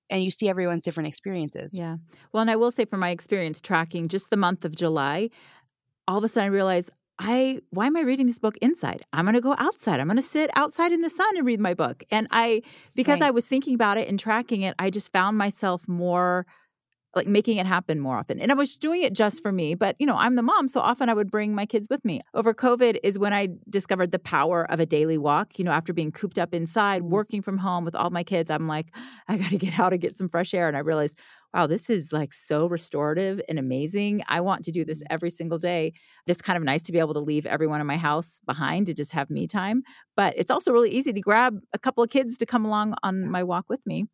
[0.09, 1.77] and you see everyone's different experiences.
[1.77, 1.97] Yeah.
[2.33, 5.29] Well, and I will say from my experience tracking just the month of July,
[6.07, 6.89] all of a sudden I realized
[7.19, 9.03] I why am I reading this book inside?
[9.11, 9.99] I'm going to go outside.
[9.99, 12.03] I'm going to sit outside in the sun and read my book.
[12.09, 12.61] And I
[12.95, 13.27] because right.
[13.27, 16.45] I was thinking about it and tracking it, I just found myself more
[17.15, 18.39] like making it happen more often.
[18.39, 20.79] And I was doing it just for me, but you know, I'm the mom, so
[20.79, 22.21] often I would bring my kids with me.
[22.33, 25.57] Over COVID is when I discovered the power of a daily walk.
[25.57, 27.11] You know, after being cooped up inside, mm-hmm.
[27.11, 28.93] working from home with all my kids, I'm like,
[29.27, 30.67] I got to get out and get some fresh air.
[30.67, 31.17] And I realized,
[31.53, 34.23] wow, this is like so restorative and amazing.
[34.27, 35.13] I want to do this mm-hmm.
[35.13, 35.93] every single day.
[36.27, 38.93] It's kind of nice to be able to leave everyone in my house behind to
[38.93, 39.81] just have me time.
[40.15, 43.29] But it's also really easy to grab a couple of kids to come along on
[43.29, 44.05] my walk with me.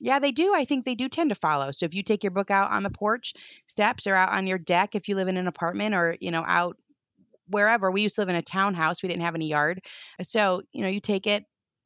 [0.00, 0.54] Yeah, they do.
[0.54, 1.72] I think they do tend to follow.
[1.72, 3.34] So if you take your book out on the porch
[3.66, 6.42] steps or out on your deck, if you live in an apartment or, you know,
[6.46, 6.78] out
[7.48, 9.82] wherever, we used to live in a townhouse, we didn't have any yard.
[10.22, 11.44] So, you know, you take it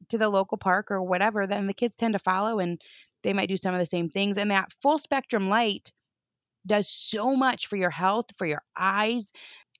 [0.09, 2.81] to the local park or whatever, then the kids tend to follow and
[3.23, 4.37] they might do some of the same things.
[4.37, 5.91] And that full spectrum light
[6.65, 9.31] does so much for your health, for your eyes,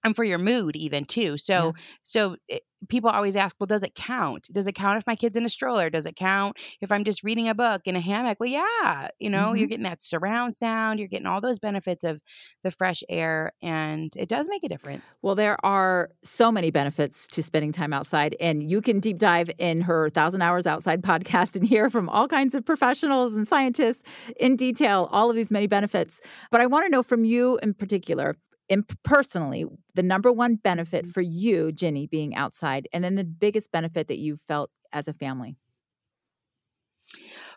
[0.06, 1.38] and for your mood even too.
[1.38, 1.82] So yeah.
[2.04, 4.48] so it, people always ask, well, does it count?
[4.52, 5.90] Does it count if my kid's in a stroller?
[5.90, 8.40] Does it count if I'm just reading a book in a hammock?
[8.40, 9.58] Well, yeah, you know, mm-hmm.
[9.58, 12.22] you're getting that surround sound, you're getting all those benefits of
[12.64, 15.18] the fresh air, and it does make a difference.
[15.22, 19.50] Well, there are so many benefits to spending time outside, and you can deep dive
[19.58, 24.04] in her Thousand Hours Outside podcast and hear from all kinds of professionals and scientists
[24.40, 26.22] in detail all of these many benefits.
[26.52, 28.36] But I want to know from you in particular
[28.70, 31.12] in personally the number one benefit mm-hmm.
[31.12, 35.14] for you ginny being outside and then the biggest benefit that you've felt as a
[35.14, 35.56] family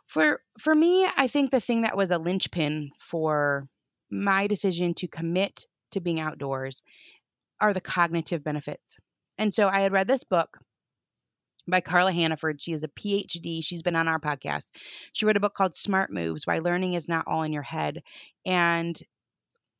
[0.06, 3.68] for for me i think the thing that was a linchpin for
[4.10, 6.82] my decision to commit to being outdoors
[7.60, 8.98] are the cognitive benefits
[9.38, 10.58] and so i had read this book
[11.68, 12.62] by Carla Hannaford.
[12.62, 13.62] She is a PhD.
[13.62, 14.70] She's been on our podcast.
[15.12, 18.02] She wrote a book called Smart Moves Why Learning is Not All in Your Head.
[18.46, 18.98] And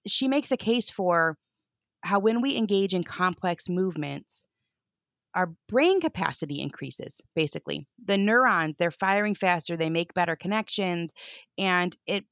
[0.07, 1.37] she makes a case for
[2.03, 4.47] how when we engage in complex movements,
[5.35, 7.87] our brain capacity increases basically.
[8.05, 11.13] The neurons, they're firing faster, they make better connections,
[11.57, 12.25] and it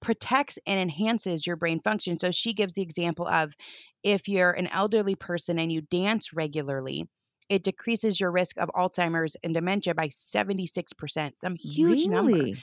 [0.00, 2.18] protects and enhances your brain function.
[2.18, 3.54] So she gives the example of
[4.02, 7.06] if you're an elderly person and you dance regularly,
[7.48, 12.14] it decreases your risk of Alzheimer's and dementia by 76%, some huge really?
[12.14, 12.60] number.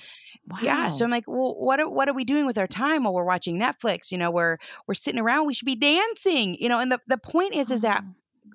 [0.48, 0.58] Wow.
[0.60, 3.14] Yeah, so I'm like, well, what are, what are we doing with our time while
[3.14, 4.12] we're watching Netflix?
[4.12, 4.58] You know, we're
[4.88, 6.56] we're sitting around, we should be dancing.
[6.60, 8.04] You know, and the the point is is that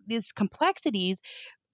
[0.07, 1.20] these complexities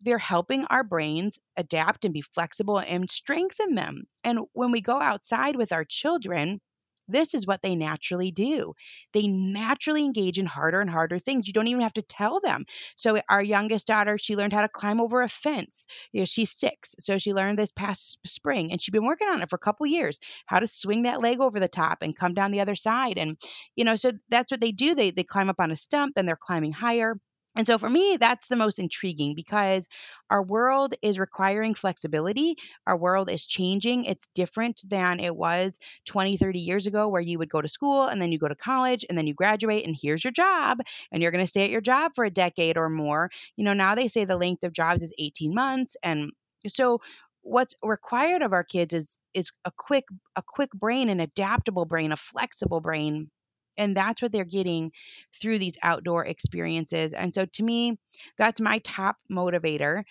[0.02, 4.04] they're helping our brains adapt and be flexible and strengthen them.
[4.24, 6.60] And when we go outside with our children,
[7.08, 8.74] this is what they naturally do.
[9.12, 11.46] They naturally engage in harder and harder things.
[11.46, 12.64] You don't even have to tell them.
[12.96, 15.86] So eh, our youngest daughter, she learned how to climb over a fence.
[16.12, 19.42] You know, she's six, so she learned this past spring, and she's been working on
[19.42, 22.34] it for a couple years, how to swing that leg over the top and come
[22.34, 23.18] down the other side.
[23.18, 23.36] And
[23.76, 24.94] you know, so that's what they do.
[24.94, 27.16] They they climb up on a stump, then they're climbing higher.
[27.58, 29.88] And so for me, that's the most intriguing because
[30.30, 32.56] our world is requiring flexibility.
[32.86, 34.06] Our world is changing.
[34.06, 38.04] It's different than it was 20, 30 years ago, where you would go to school
[38.04, 40.78] and then you go to college and then you graduate and here's your job
[41.12, 43.30] and you're going to stay at your job for a decade or more.
[43.56, 45.96] You know, now they say the length of jobs is 18 months.
[46.02, 46.32] And
[46.68, 47.00] so
[47.42, 50.04] what's required of our kids is is a quick
[50.36, 53.30] a quick brain an adaptable brain a flexible brain
[53.78, 54.92] and that's what they're getting
[55.40, 57.12] through these outdoor experiences.
[57.12, 57.98] And so to me,
[58.36, 60.04] that's my top motivator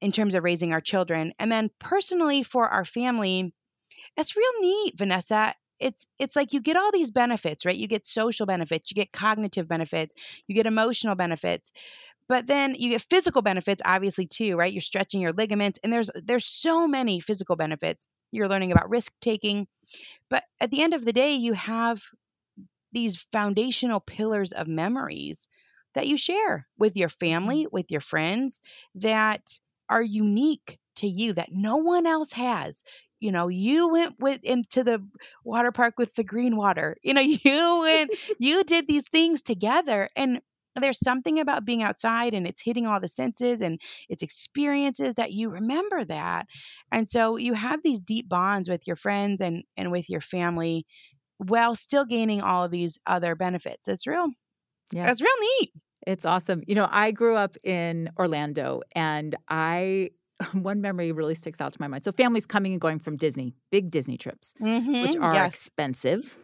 [0.00, 1.32] in terms of raising our children.
[1.38, 3.52] And then personally for our family,
[4.16, 5.54] it's real neat, Vanessa.
[5.80, 7.76] It's it's like you get all these benefits, right?
[7.76, 10.14] You get social benefits, you get cognitive benefits,
[10.46, 11.72] you get emotional benefits.
[12.28, 14.72] But then you get physical benefits obviously too, right?
[14.72, 18.08] You're stretching your ligaments and there's there's so many physical benefits.
[18.32, 19.66] You're learning about risk taking.
[20.30, 22.00] But at the end of the day, you have
[22.96, 25.48] these foundational pillars of memories
[25.94, 27.74] that you share with your family, mm-hmm.
[27.74, 28.62] with your friends
[28.94, 29.42] that
[29.86, 32.82] are unique to you that no one else has.
[33.20, 35.06] You know, you went with into the
[35.44, 36.96] water park with the green water.
[37.02, 40.40] You know, you went, you did these things together, and
[40.74, 43.80] there's something about being outside and it's hitting all the senses and
[44.10, 46.46] it's experiences that you remember that,
[46.90, 50.86] and so you have these deep bonds with your friends and and with your family
[51.38, 53.88] while still gaining all of these other benefits.
[53.88, 54.28] It's real,
[54.92, 55.10] Yeah.
[55.10, 55.72] it's real neat.
[56.06, 56.62] It's awesome.
[56.66, 60.10] You know, I grew up in Orlando and I
[60.52, 62.04] one memory really sticks out to my mind.
[62.04, 64.54] So families coming and going from Disney, big Disney trips,
[64.98, 65.44] which Mhm, are yes.
[65.44, 66.38] expensive,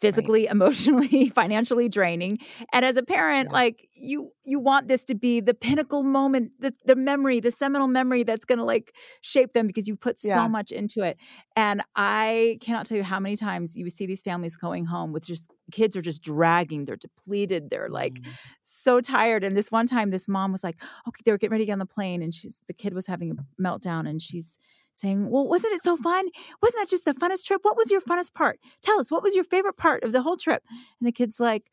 [0.00, 2.38] physically, emotionally, financially draining.
[2.72, 3.54] And as a parent, Yeah.
[3.56, 7.88] like you you want this to be the pinnacle moment, the the memory, the seminal
[7.88, 10.34] memory that's going to like shape them because you've put Yeah.
[10.34, 11.16] so much into it.
[11.56, 15.26] And I cannot tell you how many times you see these families going home with
[15.26, 18.26] just kids are just dragging, they're depleted, they're like Mm.
[18.62, 19.44] so tired.
[19.44, 21.72] And this one time, this mom was like, okay, they were getting ready to get
[21.72, 24.58] on the plane, and she's the kid was having a meltdown, and she's
[24.98, 26.26] saying, Well, wasn't it so fun?
[26.62, 27.60] Wasn't that just the funnest trip?
[27.62, 28.58] What was your funnest part?
[28.82, 30.62] Tell us, what was your favorite part of the whole trip?
[31.00, 31.70] And the kid's like,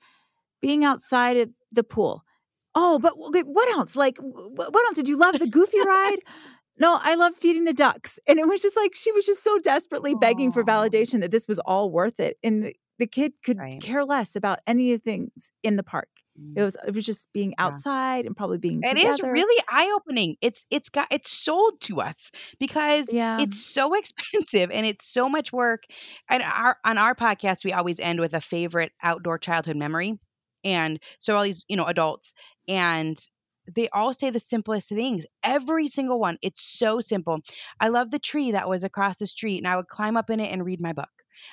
[0.61, 2.23] being outside at the pool.
[2.73, 3.95] Oh, but what else?
[3.95, 4.95] Like, what else?
[4.95, 6.19] Did you love the goofy ride?
[6.77, 8.19] No, I love feeding the ducks.
[8.27, 11.47] And it was just like she was just so desperately begging for validation that this
[11.47, 12.35] was all worth it.
[12.43, 13.81] And the, the kid could Right.
[13.81, 16.09] care less about any of the things in the park.
[16.55, 16.65] It Mm.
[16.65, 17.81] was it was just being Yeah.
[17.81, 19.29] outside and probably being It is together.
[19.31, 20.35] really eye opening.
[20.41, 23.37] It's it's got it's sold to us because Yeah.
[23.37, 25.83] it's so expensive and it's so much work.
[26.29, 30.19] And our on our podcast we always end with a favorite outdoor childhood memory.
[30.63, 32.33] And so all these, you know, adults
[32.67, 33.17] and
[33.73, 35.25] they all say the simplest things.
[35.43, 36.37] Every single one.
[36.41, 37.39] It's so simple.
[37.79, 40.39] I love the tree that was across the street and I would climb up in
[40.39, 41.09] it and read my book.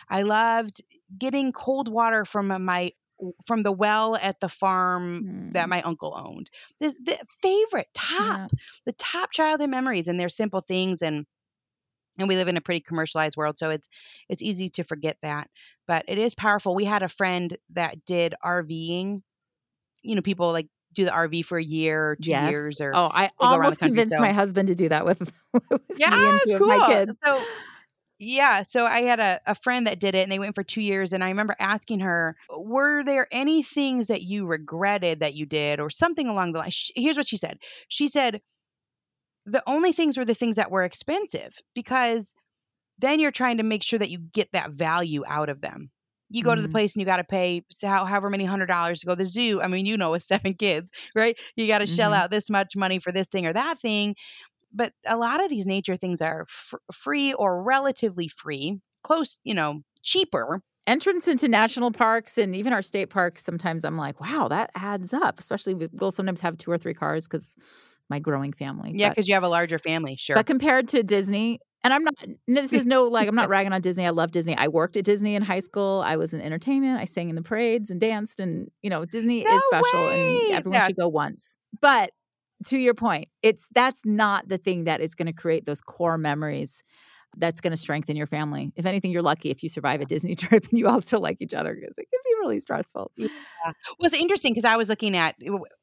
[0.09, 0.83] I loved
[1.17, 2.93] getting cold water from my
[3.47, 5.71] from the well at the farm that Mm.
[5.71, 6.51] my uncle owned.
[6.81, 8.49] This the favorite top, Yeah.
[8.87, 11.27] the top childhood memories, and they're simple things, and
[12.19, 13.89] and we live in a pretty commercialized world, so it's
[14.29, 15.49] it's easy to forget that.
[15.87, 16.75] But it is powerful.
[16.75, 19.23] We had a friend that did RVing.
[20.03, 22.37] You know, people like do the RV for a year or two Yes.
[22.37, 24.03] years, or Oh, I they go around the almost country.
[24.03, 26.67] convinced So my husband to do that with, with me yeah, and two cool.
[26.67, 27.19] of my kids.
[27.25, 27.47] So
[28.23, 30.81] yeah, so I had a, a friend that did it and they went for two
[30.81, 31.13] years.
[31.13, 35.81] And I remember asking her, Were there any things that you regretted that you did
[35.81, 36.71] or something along the line?
[36.71, 37.59] Sh- Here's what she said
[37.89, 38.41] She said,
[39.47, 42.35] The only things were the things that were expensive because
[42.99, 45.91] then you're trying to make sure that you get that value out of them.
[46.31, 46.71] You go to the Mhm.
[46.71, 49.63] place and you got to pay however many hundred dollars to go to the zoo.
[49.63, 51.39] I mean, you know, with seven kids, right?
[51.57, 52.23] You got to shell Mhm.
[52.23, 54.17] out this much money for this thing or that thing
[54.73, 59.55] but a lot of these nature things are fr- free or relatively free, close, you
[59.55, 60.63] know, cheaper.
[60.87, 65.13] Entrance into national parks and even our state parks, sometimes I'm like, wow, that adds
[65.13, 65.39] up.
[65.39, 67.55] Especially we'll sometimes have two or three cars because
[68.11, 68.93] my growing family.
[68.97, 70.35] Yeah, because you have a larger family, sure.
[70.35, 72.15] but compared to Disney, and I'm not,
[72.47, 74.07] this is no, like, I'm not ragging on Disney.
[74.07, 74.57] I love Disney.
[74.57, 76.03] I worked at Disney in high school.
[76.05, 77.01] I was in entertainment.
[77.01, 78.39] I sang in the parades and danced.
[78.39, 80.41] And, you know, Disney no is special way!
[80.45, 80.87] and everyone Yeah.
[80.87, 81.57] should go once.
[81.81, 82.11] But
[82.67, 86.19] to your point, it's that's not the thing that is going to create those core
[86.19, 86.83] memories
[87.37, 88.73] that's going to strengthen your family.
[88.77, 91.41] If anything, you're lucky if you survive a Disney trip and you all still like
[91.41, 93.11] each other because it can be really stressful.
[93.17, 93.31] Well,
[94.01, 95.37] it's interesting because I was looking at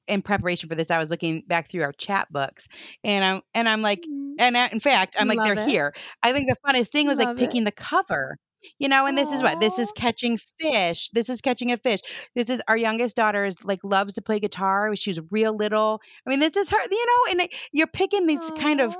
[0.08, 2.68] in preparation for this, I was looking back through our chat books,
[3.04, 4.36] and I'm and I'm like, mm-hmm.
[4.39, 5.70] and in fact, I'm like, Love they're it.
[5.70, 5.94] here.
[6.22, 7.42] I think the funnest thing was like Love it.
[7.42, 8.38] picking the cover.
[8.78, 11.10] You know, and this is what this is catching fish.
[11.13, 12.00] This is catching a fish.
[12.36, 14.95] This is our youngest daughter's like loves to play guitar.
[14.95, 16.02] she's real little.
[16.26, 18.95] I mean, this is her, you know, and it- you're picking these kind of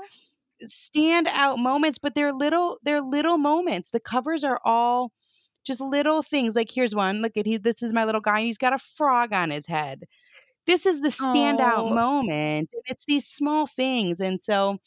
[0.64, 3.90] stand out moments, but they're little they're little moments.
[3.90, 5.12] The covers are all
[5.64, 6.56] just little things.
[6.56, 7.20] Like here's one.
[7.22, 10.04] Look at he this is my little guy he's got a frog on his head.
[10.66, 11.94] This is the standout Aw.
[11.94, 12.70] moment.
[12.72, 14.20] And it's these small things.
[14.20, 14.78] And so,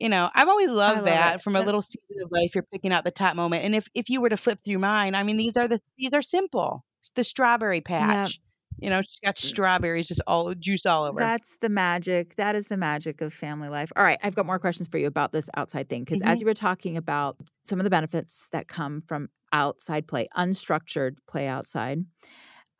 [0.00, 1.42] you know, I've always loved love that it.
[1.42, 2.54] from a little season of life.
[2.54, 3.64] You're picking out the top moment.
[3.64, 6.10] And if if you were to flip through mine, I mean, these are the these
[6.14, 6.84] are simple.
[7.02, 8.40] It's the strawberry patch.
[8.78, 11.18] You know, she's got strawberries just all juice all over.
[11.18, 12.36] That's the magic.
[12.36, 13.92] That is the magic of family life.
[13.94, 16.30] All right, I've got more questions for you about this outside thing because Mm-hmm.
[16.30, 21.16] as you were talking about some of the benefits that come from outside play, unstructured
[21.28, 22.04] play outside,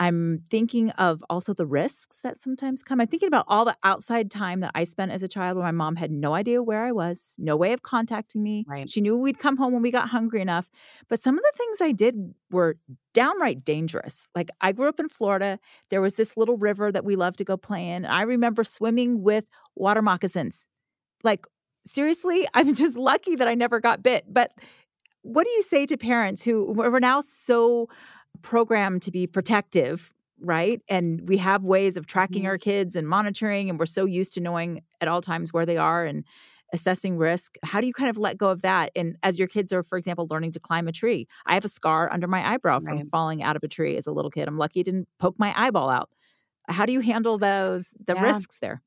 [0.01, 3.03] I'm thinking of also the risks that sometimes come.
[3.03, 5.73] I'm thinking about all the outside time that I spent as a child where my
[5.73, 8.65] mom had no idea where I was, no way of contacting me.
[8.67, 8.89] Right.
[8.89, 10.71] She knew we'd come home when we got hungry enough.
[11.09, 12.79] But some of the things I did were
[13.13, 14.31] downright dangerous.
[14.35, 15.59] Like I grew up in Florida.
[15.91, 18.07] There was this little river that we loved to go play in.
[18.07, 19.45] I remember swimming with
[19.77, 20.67] water moccasins.
[21.23, 21.47] Like,
[21.85, 24.25] seriously, I'm just lucky that I never got bit.
[24.33, 24.53] But
[25.21, 27.91] what do you say to parents who we're now so
[28.43, 30.81] programmed to be protective, right?
[30.89, 32.47] And we have ways of tracking Mhm.
[32.47, 35.77] our kids and monitoring, and we're so used to knowing at all times where they
[35.79, 36.25] are and
[36.73, 37.57] assessing risk.
[37.65, 38.91] How do you kind of let go of that?
[38.95, 41.69] And as your kids are, for example, learning to climb a tree, I have a
[41.69, 43.11] scar under my eyebrow from Right.
[43.11, 44.47] falling out of a tree as a little kid.
[44.49, 46.11] I'm lucky it didn't poke my eyeball out.
[46.69, 48.41] How do you handle those the Yeah.
[48.41, 48.83] risks there?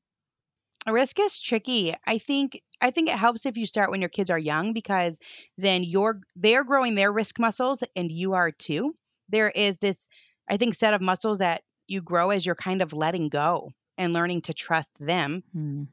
[0.86, 1.94] Risk is tricky.
[2.06, 5.18] I think I think it helps if you start when your kids are young because
[5.58, 8.94] then you're they're growing their risk muscles and you are too.
[9.34, 10.08] There is this
[10.48, 14.12] I think set of muscles that you grow as you're kind of letting go and
[14.12, 15.42] learning to trust them.
[15.52, 15.84] Hmm.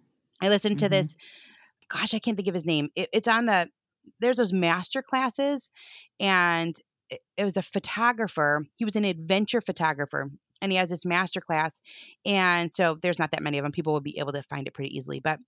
[0.41, 0.91] I listened to Mhm.
[0.91, 1.17] this
[1.89, 2.89] gosh, I can't think of his name.
[2.95, 3.69] It, it's on the
[4.19, 5.71] there's those master classes
[6.19, 6.75] and
[7.09, 8.65] it, it was a photographer.
[8.75, 10.29] He was an adventure photographer
[10.61, 11.81] and he has this master class
[12.25, 13.71] and so there's not that many of them.
[13.71, 15.39] People will be able to find it pretty easily, but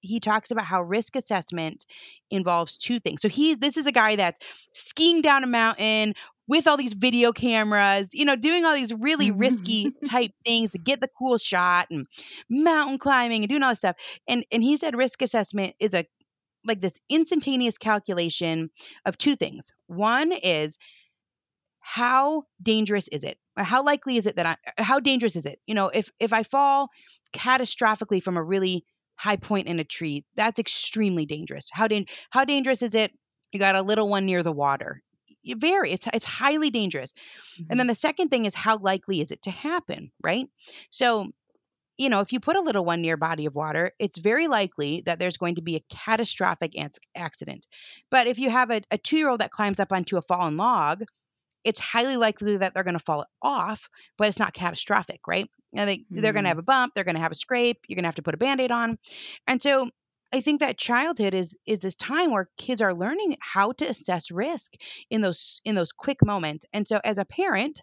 [0.00, 1.86] he talks about how risk assessment
[2.30, 3.22] involves two things.
[3.22, 4.38] So he this is a guy that's
[4.72, 6.14] skiing down a mountain
[6.48, 9.32] with all these video cameras, you know, doing all these really Mhm.
[9.32, 12.06] risky type things to get the cool shot and
[12.48, 13.96] mountain climbing and doing all this stuff.
[14.28, 16.06] And and he said risk assessment is a
[16.64, 18.70] like this instantaneous calculation
[19.06, 19.72] of two things.
[19.86, 20.78] One is
[21.80, 23.38] how dangerous is it?
[23.56, 25.60] How likely is it that I how dangerous is it?
[25.66, 26.88] You know, if if I fall
[27.32, 28.84] catastrophically from a really
[29.16, 31.68] high point in a tree, that's extremely dangerous.
[31.72, 33.12] How dan- how dangerous is it?
[33.52, 35.02] You got a little one near the water.
[35.54, 37.12] Very, it's it's highly dangerous.
[37.70, 40.46] And then the second thing is how likely is it to happen, right?
[40.90, 41.30] So,
[41.96, 45.02] you know, if you put a little one near body of water, it's very likely
[45.06, 46.74] that there's going to be a catastrophic
[47.16, 47.66] accident.
[48.10, 50.56] But if you have a, a two year old that climbs up onto a fallen
[50.56, 51.04] log,
[51.64, 55.50] it's highly likely that they're going to fall off, but it's not catastrophic, right?
[55.74, 56.46] And they, they're going Mm.
[56.46, 58.22] to have a bump, they're going to have a scrape, you're going to have to
[58.22, 58.98] put a band aid on.
[59.48, 59.90] And so
[60.32, 64.30] I think that childhood is is this time where kids are learning how to assess
[64.30, 64.72] risk
[65.10, 66.64] in those in those quick moments.
[66.72, 67.80] And so as a parent,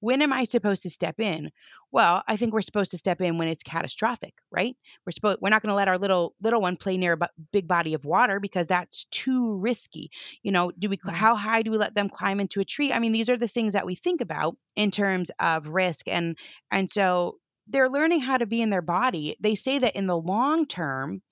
[0.00, 1.50] when am I supposed to step in?
[1.90, 4.76] Well, I think we're supposed to step in when it's catastrophic, right?
[5.06, 7.66] We're supposed we're not going to let our little little one play near a big
[7.66, 10.10] body of water because that's too risky.
[10.42, 12.92] You know, do we how high do we let them climb into a tree?
[12.92, 16.36] I mean, these are the things that we think about in terms of risk and
[16.70, 17.38] and so
[17.68, 19.36] they're learning how to be in their body.
[19.40, 21.22] They say that in the long term,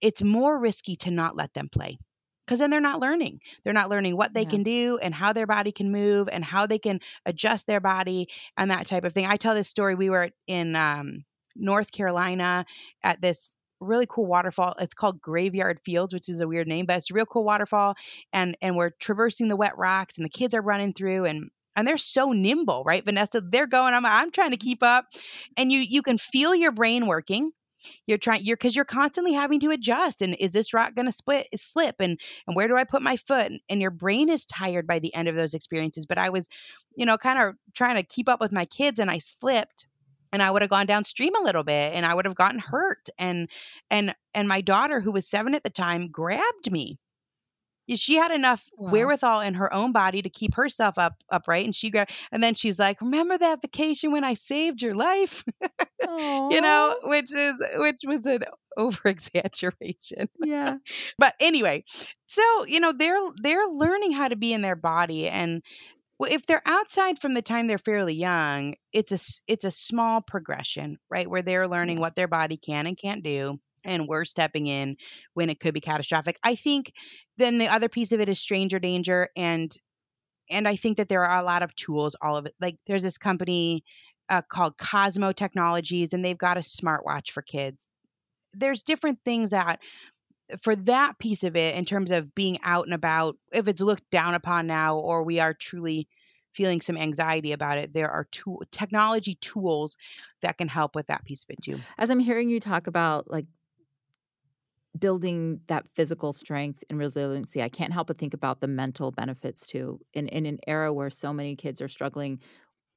[0.00, 1.98] it's more risky to not let them play
[2.46, 3.40] because then they're not learning.
[3.62, 4.48] They're not learning what they Yeah.
[4.48, 8.28] can do and how their body can move and how they can adjust their body
[8.56, 9.26] and that type of thing.
[9.26, 9.94] I tell this story.
[9.94, 12.66] We were in um, North Carolina
[13.04, 14.74] at this really cool waterfall.
[14.80, 17.94] It's called Graveyard Fields, which is a weird name, but it's a real cool waterfall.
[18.32, 21.50] And and we're traversing the wet rocks, and the kids are running through and.
[21.76, 23.40] And they're so nimble, right, Vanessa?
[23.40, 23.94] They're going.
[23.94, 24.04] I'm.
[24.04, 25.06] I'm trying to keep up,
[25.56, 27.52] and you you can feel your brain working
[28.06, 31.12] you're trying you're because you're constantly having to adjust and is this rock going to
[31.12, 33.50] split slip and and where do i put my foot?
[33.50, 36.48] And, and your brain is tired by the end of those experiences but i was
[36.96, 39.86] you know kind of trying to keep up with my kids and i slipped
[40.32, 43.08] and i would have gone downstream a little bit and i would have gotten hurt
[43.18, 43.48] and
[43.90, 46.98] and and my daughter who was seven at the time grabbed me
[47.96, 48.90] she had enough Wow.
[48.90, 52.54] wherewithal in her own body to keep herself up upright and she grabbed and then
[52.54, 55.44] she's like remember that vacation when i saved your life?
[56.50, 58.44] You know which is which was an
[58.76, 60.28] over exaggeration.
[60.38, 60.76] Yeah.
[61.18, 61.84] but anyway
[62.26, 65.62] so you know they're they're learning how to be in their body and
[66.18, 70.20] well, if they're outside from the time they're fairly young it's a it's a small
[70.20, 74.66] progression right where they're learning what their body can and can't do and we're stepping
[74.66, 74.94] in
[75.34, 76.38] when it could be catastrophic.
[76.42, 76.92] I think
[77.36, 79.74] then the other piece of it is stranger danger and
[80.50, 83.04] and i think that there are a lot of tools all of it like there's
[83.04, 83.84] this company
[84.30, 87.88] uh, called cosmo technologies and they've got a smartwatch for kids.
[88.54, 89.80] There's different things that
[90.62, 94.08] for that piece of it in terms of being out and about if it's looked
[94.10, 96.08] down upon now or we are truly
[96.54, 99.96] feeling some anxiety about it there are tool technology tools
[100.42, 101.78] that can help with that piece of it too.
[101.98, 103.46] As I'm hearing you talk about like
[105.00, 109.66] building that physical strength and resiliency, I can't help but think about the mental benefits
[109.68, 110.00] too.
[110.14, 112.40] In in an era where so many kids are struggling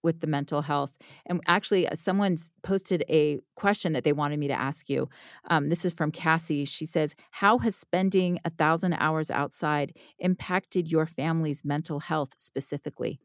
[0.04, 0.98] with the mental health,
[1.28, 5.10] and actually, uh, someone's posted a question that they wanted me to ask you.
[5.50, 6.66] Um, this is from Cassie.
[6.66, 13.20] She says, "How has spending a thousand hours outside impacted your family's mental health specifically?"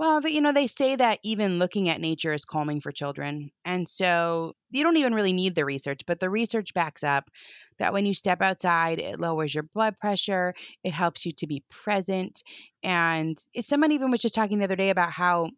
[0.00, 3.52] Well, but, you know, they say that even looking at nature is calming for children.
[3.66, 7.30] And so you don't even really need the research, but the research backs up
[7.78, 11.64] that when you step outside, it lowers your blood pressure, it helps you to be
[11.68, 12.42] present.
[12.82, 15.50] And someone even was just talking the other day about how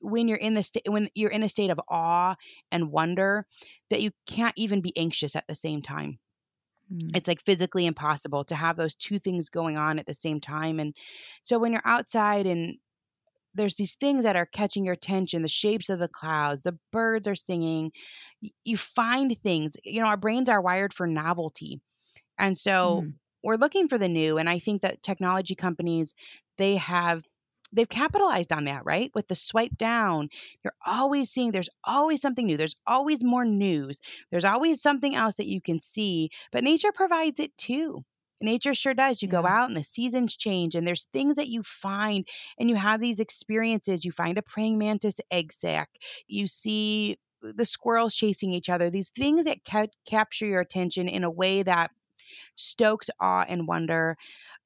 [0.00, 2.36] when you're in the state when you're in a state of awe
[2.72, 3.46] and wonder
[3.90, 6.20] that you can't even be anxious at the same time
[6.92, 10.40] Mm, it's like physically impossible to have those two things going on at the same
[10.40, 10.94] time and
[11.42, 12.76] so when you're outside and
[13.54, 17.28] there's these things that are catching your attention the shapes of the clouds the birds
[17.28, 17.92] are singing
[18.64, 21.80] you find things you know our brains are wired for novelty.
[22.38, 26.14] And so mm, we're looking for the new and i think that technology companies
[26.58, 27.24] they have
[27.72, 29.10] they've capitalized on that right?
[29.14, 30.28] With the swipe down
[30.64, 34.00] you're always seeing there's always something new there's always more news
[34.30, 38.04] there's always something else that you can see but nature provides it too
[38.40, 39.46] nature sure does you go yeah.
[39.46, 42.26] out and the seasons change and there's things that you find
[42.58, 45.88] and you have these experiences you find a praying mantis egg sac
[46.26, 51.24] you see the squirrels chasing each other these things that ca- capture your attention in
[51.24, 51.90] a way that
[52.56, 54.16] stokes awe and wonder.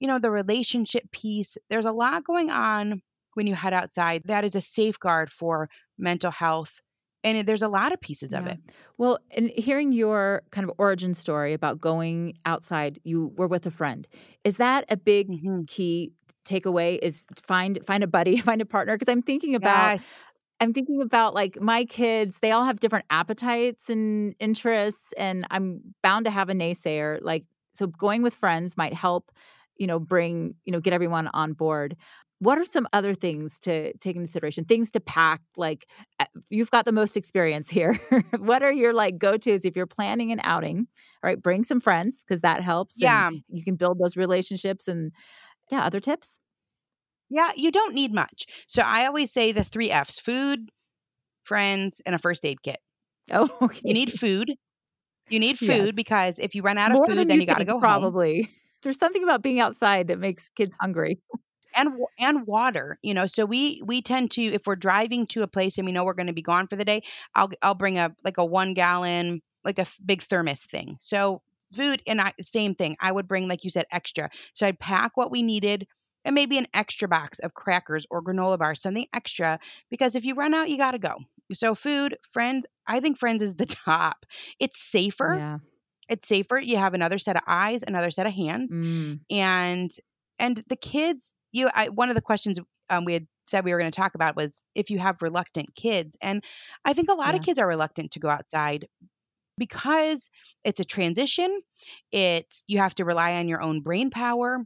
[0.01, 3.03] You know, the relationship piece, there's a lot going on
[3.35, 6.81] when you head outside that is a safeguard for mental health.
[7.25, 8.59] And it- there's a lot of pieces of it.
[8.99, 13.71] Well, and hearing your kind of origin story about going outside, you were with a
[13.71, 14.07] friend.
[14.45, 16.13] Is that a big hmm key
[16.45, 16.99] takeaway?
[17.03, 18.95] Is find find a buddy, find a partner?
[18.95, 20.25] Because I'm thinking about Yes.
[20.61, 25.83] I'm thinking about like my kids, they all have different appetites and interests, and I'm
[26.03, 27.21] bound to have a naysayer.
[27.23, 27.45] Like,
[27.75, 29.33] so going with friends might help,
[29.77, 31.97] you know, bring, you know, get everyone on board.
[32.41, 34.65] What are some other things to take into consideration?
[34.65, 35.87] Things to pack, like
[36.21, 37.99] uh, you've got the most experience here.
[38.39, 40.87] what are your like go tos if you're planning an outing?
[41.23, 43.31] All right, bring some friends because that helps and Yeah.
[43.49, 44.87] you can build those relationships.
[44.87, 45.13] And
[45.71, 46.39] yeah, other tips?
[47.31, 47.53] Yeah.
[47.57, 48.47] You don't need much.
[48.69, 50.71] So I always say the three F's food,
[51.45, 52.79] friends, and a first aid kit.
[53.31, 53.83] Oh, okay.
[53.85, 54.53] You need food.
[55.31, 55.89] You need Yes.
[55.89, 57.81] food because if you run out of More food, then you you got to go
[57.81, 58.15] home.
[58.15, 58.49] probably.
[58.83, 61.21] There's something about being outside that makes kids hungry.
[61.79, 65.49] And and water you know so we we tend to if we're driving to a
[65.49, 67.03] place and we know we're going to be gone for the day
[67.35, 70.97] i'll i'll bring a like a one gallon like a big thermos thing.
[71.01, 71.43] So
[71.75, 74.31] food and I, same thing i would bring like you said extra.
[74.55, 75.87] So i'd pack what we needed
[76.25, 79.59] and maybe an extra box of crackers or granola bars something extra
[79.91, 81.15] because if you run out you got to go.
[81.53, 84.25] So food friends i think friends is the top.
[84.59, 85.35] It's safer.
[85.37, 85.59] Yeah.
[86.09, 86.59] it's safer.
[86.59, 89.91] You have another set of eyes another set of hands Mm, and
[90.39, 92.59] and the kids you I, one of the questions
[92.91, 95.75] um, we had said we were going to talk about was if you have reluctant
[95.75, 96.45] kids and
[96.85, 98.87] i think a lot of kids are reluctant to go outside
[99.57, 100.31] because
[100.65, 101.59] it's a transition
[102.13, 104.65] it's you have to rely on your own brain power.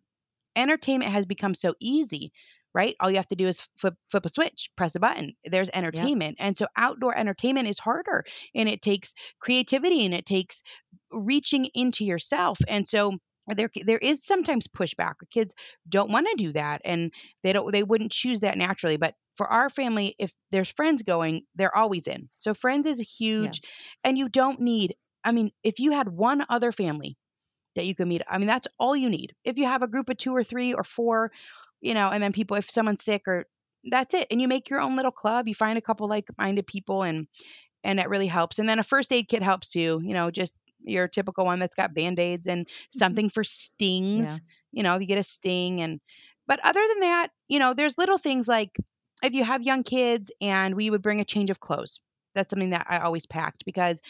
[0.55, 2.33] Entertainment has become so easy
[2.75, 2.97] right?
[3.01, 6.37] All you have to do is flip flip a switch press a button there's entertainment
[6.41, 8.25] and so outdoor entertainment is harder
[8.55, 10.63] and it takes creativity and it takes
[11.11, 13.19] reaching into yourself and so
[13.49, 15.55] there there is sometimes pushback kids
[15.89, 17.13] don't want to do that and
[17.43, 21.43] they don't they wouldn't choose that naturally but for our family if there's friends going
[21.55, 23.01] they're always in so friends is
[23.37, 23.55] Yeah.
[23.59, 23.61] huge
[24.05, 27.17] and you don't need i mean if you had one other family
[27.75, 28.23] that you can meet.
[28.29, 29.35] I mean, that's all you need.
[29.45, 31.33] If you have a group of two or three or four,
[31.81, 33.47] you know, and then people, if someone's sick or
[33.91, 34.29] that's it.
[34.31, 35.49] And you make your own little club.
[35.49, 37.27] You find a couple like-minded people, and
[37.85, 38.59] and that really helps.
[38.59, 40.01] And then a first aid kit helps too.
[40.05, 43.17] You know, just your typical one that's got band aids and Mhm.
[43.17, 43.45] something for
[44.13, 44.39] Yeah.
[44.39, 44.41] stings.
[44.73, 46.01] you know, you get a sting and
[46.47, 48.77] but other than that, you know, there's little things like
[49.23, 52.01] if you have young kids and we would bring a change of clothes.
[52.35, 54.01] That's something that I always packed because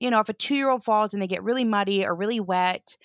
[0.00, 2.96] you know, if a 2-year-old falls and they get really muddy or really wet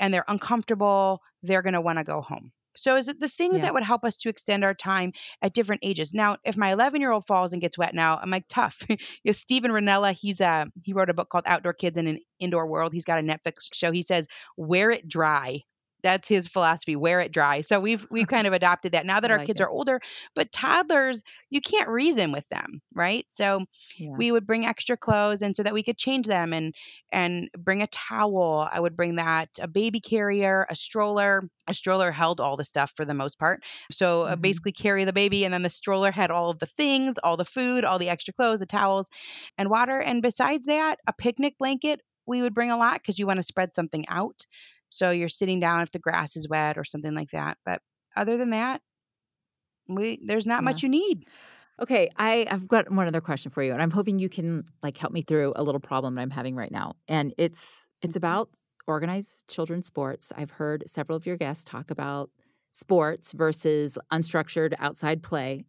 [0.00, 2.52] and they're uncomfortable, they're going to want to go home.
[2.80, 3.62] So is it the things Yeah.
[3.62, 5.12] that would help us to extend our time
[5.42, 6.14] at different ages?
[6.14, 8.82] Now, if my 11 year old falls and gets wet now, I'm like tough.
[8.88, 12.18] you know, Steven Rinella, he's a he wrote a book called Outdoor Kids in an
[12.38, 12.92] Indoor World.
[12.92, 13.92] He's got a Netflix show.
[13.92, 14.26] He says
[14.56, 15.62] wear it dry.
[16.02, 16.96] That's his philosophy.
[16.96, 17.60] Wear it dry.
[17.62, 19.60] So we've we've kind of adopted that now that our like kids it.
[19.60, 20.00] are older.
[20.34, 23.26] But toddlers, you can't reason with them, right?
[23.28, 23.64] So
[23.96, 24.16] Yeah.
[24.16, 26.74] we would bring extra clothes and so that we could change them and
[27.12, 32.10] and bring a towel i would bring that a baby carrier a stroller a stroller
[32.10, 34.36] held all the stuff for the most part so uh, Mhm.
[34.36, 37.44] basically carry the baby and then the stroller had all of the things all the
[37.44, 39.08] food all the extra clothes the towels
[39.58, 43.26] and water and besides that a picnic blanket we would bring a lot because you
[43.26, 44.46] want to spread something out
[44.90, 47.82] so you're sitting down if the grass is wet or something like that but
[48.16, 48.82] other than that
[49.88, 50.64] we there's not Yeah.
[50.64, 51.26] much you need
[51.80, 54.98] Okay, I, I've got one other question for you, and I'm hoping you can like
[54.98, 56.94] help me through a little problem that I'm having right now.
[57.08, 58.16] And it's it's Mhm.
[58.16, 58.50] about
[58.86, 60.32] organized children's sports.
[60.36, 62.30] I've heard several of your guests talk about
[62.72, 65.64] sports versus unstructured outside play.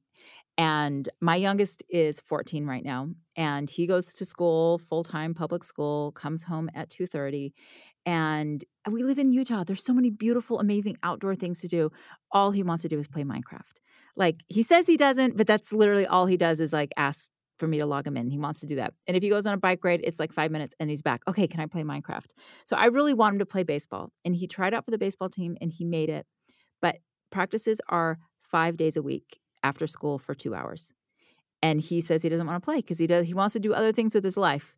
[0.58, 6.12] And my youngest is 14 right now, and he goes to school, full-time public school,
[6.14, 7.54] comes home at 2:30.
[8.06, 9.64] And we live in Utah.
[9.64, 11.92] There's so many beautiful, amazing outdoor things to do.
[12.32, 13.78] All he wants to do is play Minecraft.
[14.16, 17.30] Like he says he doesn't, but that's literally all he does is like ask
[17.60, 18.28] for me to log him in.
[18.28, 18.94] He wants to do that.
[19.08, 21.22] And if he goes on a bike ride, it's like five minutes and he's back.
[21.28, 22.32] Okay, can I play Minecraft?
[22.66, 24.10] So I really want him to play baseball.
[24.26, 26.26] And he tried out for the baseball team and he made it.
[26.82, 26.98] But
[27.30, 30.92] practices are five days a week after school for two hours.
[31.62, 33.74] And he says he doesn't want to play because he does he wants to do
[33.74, 34.76] other things with his life.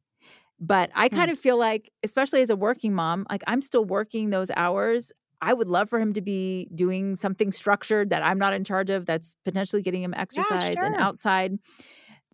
[0.64, 1.26] But I Hmm.
[1.26, 5.12] kind of feel like, especially as a working mom, like I'm still working those hours.
[5.42, 8.90] I would love for him to be doing something structured that I'm not in charge
[8.90, 11.00] of that's potentially getting him exercise and sure.
[11.00, 11.60] outside.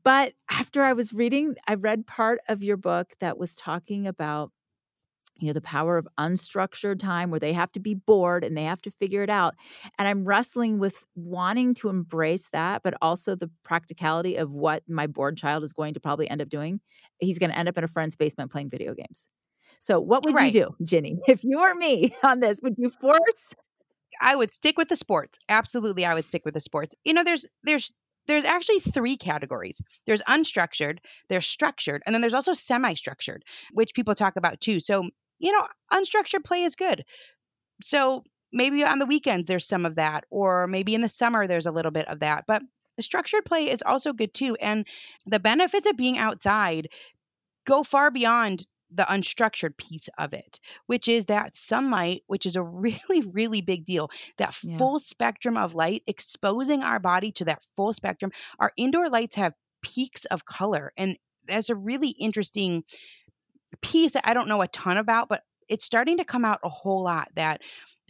[0.03, 4.51] But after I was reading, I read part of your book that was talking about
[5.39, 8.63] you know the power of unstructured time where they have to be bored and they
[8.63, 9.55] have to figure it out
[9.97, 15.07] and i'm wrestling with wanting to embrace that but also the practicality of what my
[15.07, 16.79] bored child is going to probably end up doing
[17.19, 19.27] he's going to end up in a friend's basement playing video games
[19.79, 20.45] so what would Right.
[20.45, 23.55] you do ginny if you were me on this would you force
[24.21, 25.39] I would stick with the sports.
[25.49, 26.95] Absolutely, I would stick with the sports.
[27.05, 27.91] You know, there's there's
[28.27, 29.81] there's actually three categories.
[30.05, 34.79] There's unstructured, there's structured, and then there's also semi-structured, which people talk about too.
[34.79, 35.09] So,
[35.39, 37.05] you know, unstructured play is good.
[37.81, 41.67] So, maybe on the weekends there's some of that or maybe in the summer there's
[41.67, 42.45] a little bit of that.
[42.47, 42.63] But
[42.99, 44.55] structured play is also good too.
[44.59, 44.87] And
[45.27, 46.89] the benefits of being outside
[47.65, 52.63] go far beyond the unstructured piece of it, which is that sunlight, which is a
[52.63, 54.09] really, really big deal.
[54.37, 54.77] That Yeah.
[54.77, 58.31] full spectrum of light, exposing our body to that full spectrum.
[58.59, 60.91] Our indoor lights have peaks of color.
[60.97, 62.83] And that's a really interesting
[63.77, 66.69] piece that I don't know a ton about, but it's starting to come out a
[66.69, 67.61] whole lot that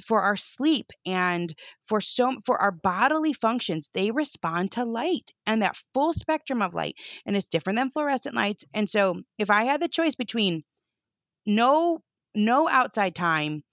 [0.05, 1.53] for our sleep and
[1.87, 6.73] for so for our bodily functions they respond to light and that full spectrum of
[6.73, 6.95] light
[7.25, 8.63] and it's different than fluorescent lights.
[8.73, 10.63] And so if i had the choice between
[11.45, 12.01] no
[12.33, 13.63] no outside time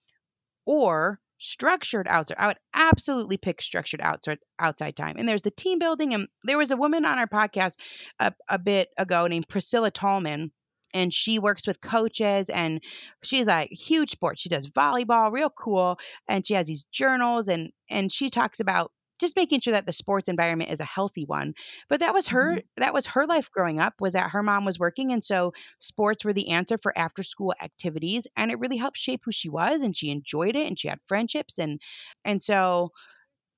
[0.64, 5.16] or structured outside i would absolutely pick structured outside outside time.
[5.18, 7.76] And there's the team building and there was a woman on our podcast
[8.18, 10.50] a, a bit ago named priscilla tallman
[10.94, 12.82] and she works with coaches and
[13.22, 14.38] she's a huge sport.
[14.38, 18.92] She does volleyball real cool and she has these journals and and she talks about
[19.18, 21.54] just making sure that the sports environment is a healthy one.
[21.88, 22.82] But that was her mm-hmm.
[22.82, 26.24] that was her life growing up was that her mom was working and so sports
[26.24, 29.82] were the answer for after school activities and it really helped shape who she was
[29.82, 31.80] and she enjoyed it and she had friendships and
[32.24, 32.92] and so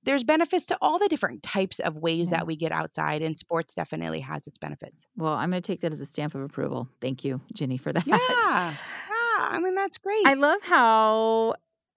[0.09, 2.39] there's benefits to all the different types of ways Yeah.
[2.39, 5.83] that we get outside and sports definitely has its benefits well i'm going to take
[5.83, 8.75] that as a stamp of approval thank you ginny for that yeah yeah
[9.39, 11.55] i mean that's great I love how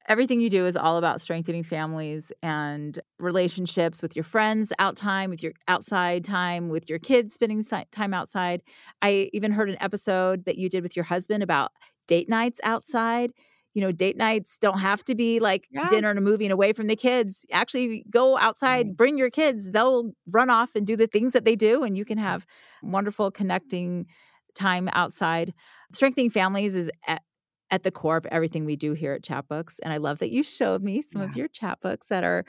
[0.08, 5.30] everything you do is all about strengthening families and relationships with your friends, out time,
[5.30, 8.64] with your outside time, with your kids spending time outside.
[9.02, 11.72] I even heard an episode that you did with your husband about
[12.08, 13.32] date nights outside.
[13.74, 15.88] You know, date nights don't have to be like Yeah.
[15.88, 17.46] dinner and a movie and away from the kids.
[17.52, 19.72] Actually, go outside, bring your kids.
[19.72, 22.46] They'll run off and do the things that they do, and you can have
[22.84, 24.08] wonderful connecting
[24.56, 25.54] time outside.
[25.94, 27.22] Strengthening families is at,
[27.70, 29.76] at the core of everything we do here at Chatbooks.
[29.82, 31.38] And I love that you showed me some of Yeah.
[31.38, 32.44] your chatbooks that are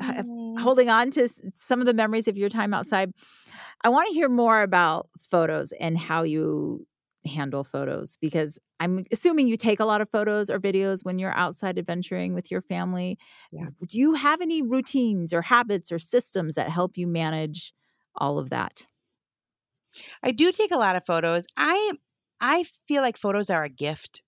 [0.00, 0.58] Mm.
[0.62, 3.12] holding on to some of the memories of your time outside.
[3.84, 6.86] I want to hear more about photos and how you
[7.26, 11.36] handle photos because I'm assuming you take a lot of photos or videos when you're
[11.36, 13.18] outside adventuring with your family.
[13.50, 13.68] Yeah.
[13.86, 17.72] Do you have any routines or habits or systems that help you manage
[18.16, 18.86] all of that?
[20.24, 21.46] I do take a lot of photos.
[21.56, 21.92] I
[22.40, 24.22] I feel like photos are a gift.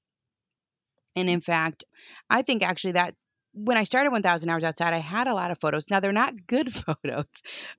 [1.16, 1.84] And in fact,
[2.30, 3.14] I think actually that
[3.52, 5.88] when I started 1000 hours outside, I had a lot of photos.
[5.90, 7.24] Now they're not good photos.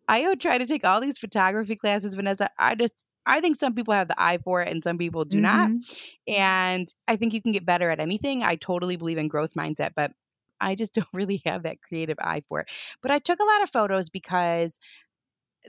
[0.07, 2.49] I would try to take all these photography classes, Vanessa.
[2.57, 5.41] I just I think some people have the eye for it and some people do
[5.41, 5.71] not.
[5.71, 5.83] Mhm.
[6.27, 8.43] And I think you can get better at anything.
[8.43, 10.13] I totally believe in growth mindset, but
[10.61, 12.71] I just don't really have that creative eye for it.
[13.01, 14.79] But I took a lot of photos because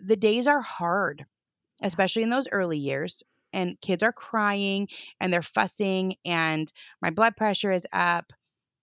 [0.00, 1.24] the days are hard,
[1.82, 3.22] especially in those early years.
[3.52, 4.88] And kids are crying
[5.20, 8.32] and they're fussing, and my blood pressure is up.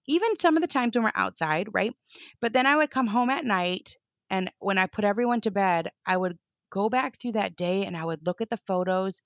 [0.07, 1.93] Even some of the times when we're outside, right?
[2.41, 3.97] But then I would come home at night,
[4.29, 6.37] and when I put everyone to bed, I would
[6.69, 9.21] go back through that day and I would look at the photos,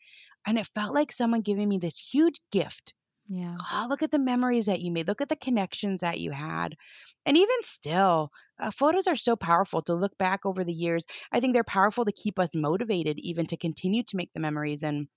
[0.48, 2.94] and it felt like someone giving me this huge gift
[3.28, 3.60] Yeah.
[3.72, 5.08] oh, look at the memories that you made.
[5.08, 6.76] Look at the connections that you had.
[7.26, 11.06] And even still, uh, photos are so powerful to look back over the years.
[11.32, 14.84] I think they're powerful to keep us motivated, even to continue to make the memories.
[14.84, 15.08] And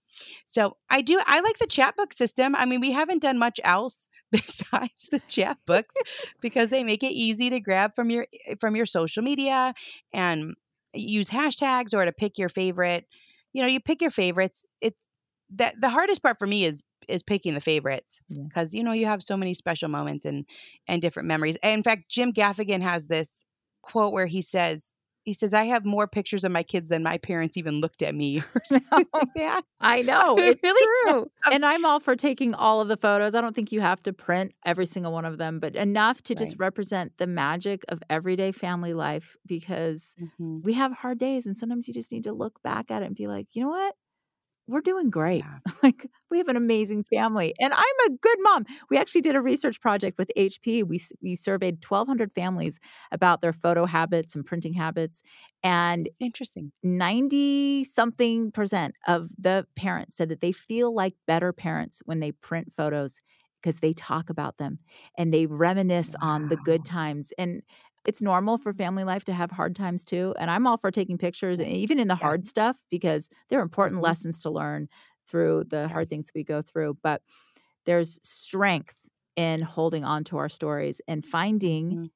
[0.47, 2.57] so I do, I like the chat book system.
[2.57, 5.95] I mean, we haven't done much else besides the chat books
[6.41, 8.27] because they make it easy to grab from your
[8.61, 9.75] from your social media
[10.12, 10.55] and
[10.95, 13.07] use hashtags or to pick your favorite
[13.53, 15.09] you know you pick your favorites it's
[15.55, 18.45] that the hardest part for me is is picking the favorites Yeah.
[18.45, 20.47] because you know you have so many special moments and
[20.88, 21.57] and different memories.
[21.62, 23.45] And in fact, Jim Gaffigan has this
[23.82, 24.93] quote where he says
[25.25, 28.14] he says I have more pictures of my kids than my parents even looked at
[28.14, 29.29] me something.
[29.81, 30.41] I know.
[30.43, 31.31] It's really true.
[31.51, 33.35] And I'm all for taking all of the photos.
[33.35, 36.35] I don't think you have to print every single one of them, but enough to
[36.35, 40.62] just represent the magic of everyday family life because Mhm.
[40.62, 43.16] we have hard days and sometimes you just need to look back at it and
[43.16, 43.97] be like, you know what?
[44.68, 45.46] We're doing great.
[45.46, 45.58] Yeah.
[45.82, 48.64] like we have an amazing family and I'm a good mom.
[48.90, 50.82] We actually did a research project with HP.
[50.82, 52.78] We we surveyed 1200 families
[53.10, 55.22] about their photo habits and printing habits
[55.62, 56.72] and Interesting.
[56.82, 62.32] 90 something percent of the parents said that they feel like better parents when they
[62.32, 63.20] print photos
[63.60, 64.78] because they talk about them
[65.16, 67.62] and they reminisce on the good times and
[68.07, 71.18] it's normal for family life to have hard times too and i'm all for taking
[71.18, 74.03] pictures and even in the hard stuff because there are important Mhm.
[74.03, 74.88] lessons to learn
[75.28, 77.22] through the hard things we go through but
[77.86, 78.98] there's strength
[79.36, 82.12] in holding on to our stories and finding Mhm.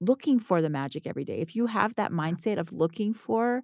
[0.00, 1.38] looking for the magic every day.
[1.40, 3.62] If you have that mindset of looking for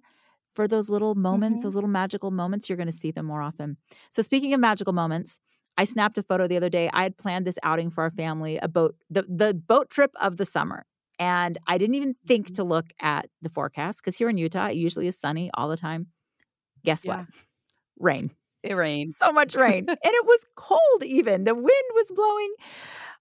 [0.55, 1.63] for those little moments, Mhm.
[1.63, 3.77] those little magical moments, you're going to see them more often.
[4.09, 5.39] So speaking of magical moments,
[5.77, 6.89] I snapped a photo the other day.
[6.93, 10.37] I had planned this outing for our family, a boat the the boat trip of
[10.37, 10.85] the summer.
[11.19, 12.55] And I didn't even think Mhm.
[12.55, 15.77] to look at the forecast because here in Utah, it usually is sunny all the
[15.77, 16.07] time.
[16.85, 17.15] Guess Yeah.
[17.15, 17.27] what?
[17.99, 18.31] Rain
[18.63, 19.15] It rained.
[19.17, 19.85] so much rain.
[19.89, 21.45] and it was cold even.
[21.45, 22.53] The wind was blowing.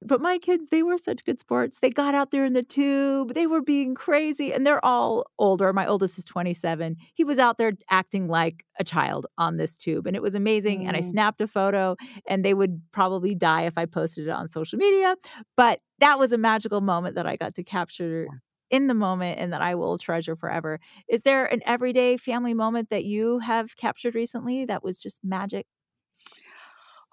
[0.00, 1.78] But my kids, they were such good sports.
[1.80, 3.34] They got out there in the tube.
[3.34, 4.52] They were being crazy.
[4.52, 5.72] And they're all older.
[5.72, 6.96] My oldest is 27.
[7.14, 10.06] He was out there acting like a child on this tube.
[10.06, 10.86] And it was amazing.
[10.86, 11.04] And I Mm.
[11.10, 11.96] snapped a photo,
[12.28, 15.16] and they would probably die if I posted it on social media.
[15.56, 18.28] But that was a magical moment that I got to capture
[18.70, 20.78] in the moment and that I will treasure forever.
[21.08, 25.66] Is there an everyday family moment that you have captured recently that was just magic?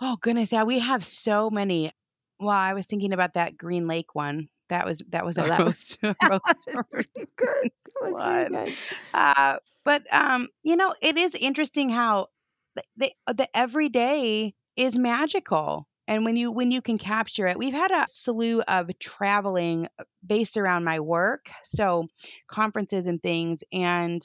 [0.01, 1.91] Oh goodness, yeah, we have so many.
[2.39, 4.49] Well, I was thinking about that Green Lake one.
[4.69, 6.41] That was that was our that was- most, That was
[6.91, 7.71] pretty good.
[8.01, 8.65] That was pretty one.
[8.65, 8.73] good.
[9.13, 12.27] Uh, but um, you know, it is interesting how
[12.75, 12.83] the,
[13.27, 15.88] the the everyday is magical.
[16.07, 20.03] And when you when you can capture it, we've had a slew of traveling uh,
[20.25, 22.07] based around my work, so
[22.47, 24.21] conferences and things, and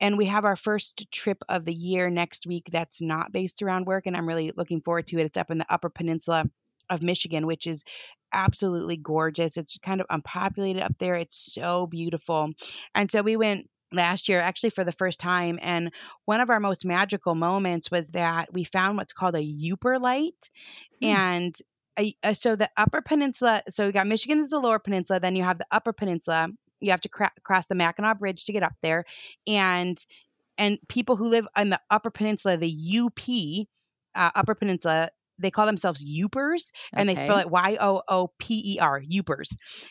[0.00, 3.86] and we have our first trip of the year next week that's not based around
[3.86, 5.26] work, and I'm really looking forward to it.
[5.26, 6.44] It's up in the Upper Peninsula
[6.90, 7.84] of Michigan, which is
[8.32, 9.56] absolutely gorgeous.
[9.56, 11.14] It's kind of unpopulated up there.
[11.14, 12.50] It's so beautiful.
[12.94, 15.90] And so we went last year actually for the first time and
[16.24, 20.48] one of our most magical moments was that we found what's called a Yooperlite
[21.00, 21.06] Hmm.
[21.08, 21.56] and
[21.98, 25.34] a, uh, so the upper peninsula so you got michigan is the lower peninsula then
[25.34, 26.48] you have the upper peninsula
[26.80, 29.04] you have to cra- cross the mackinac bridge to get up there
[29.46, 30.06] and
[30.56, 33.66] and people who live on the upper peninsula the up
[34.14, 35.10] uh, upper peninsula
[35.40, 39.48] they call themselves Yoopers, and they spell it Y O O P E R, Yoopers.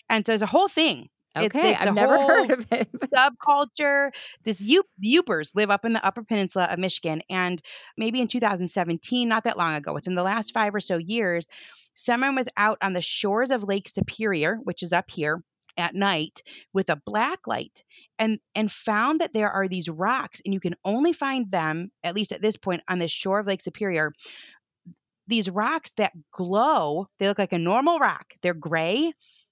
[0.09, 1.07] And so there's a whole thing.
[1.35, 1.71] It's, Okay.
[1.73, 2.89] it's I've a never whole heard of it.
[3.13, 4.11] subculture.
[4.43, 7.61] This Yoop, Yoopers live up in the Upper Peninsula of Michigan, and
[7.97, 11.47] maybe in 2017, not that long ago, within the last five or so years,
[11.93, 15.41] someone was out on the shores of Lake Superior, which is up here,
[15.77, 16.43] at night
[16.73, 17.83] with a black light
[18.17, 22.13] and and found that there are these rocks and you can only find them at
[22.15, 24.11] least at this point on the shore of Lake Superior
[25.29, 29.11] these rocks that glow they look like a normal rock they're gray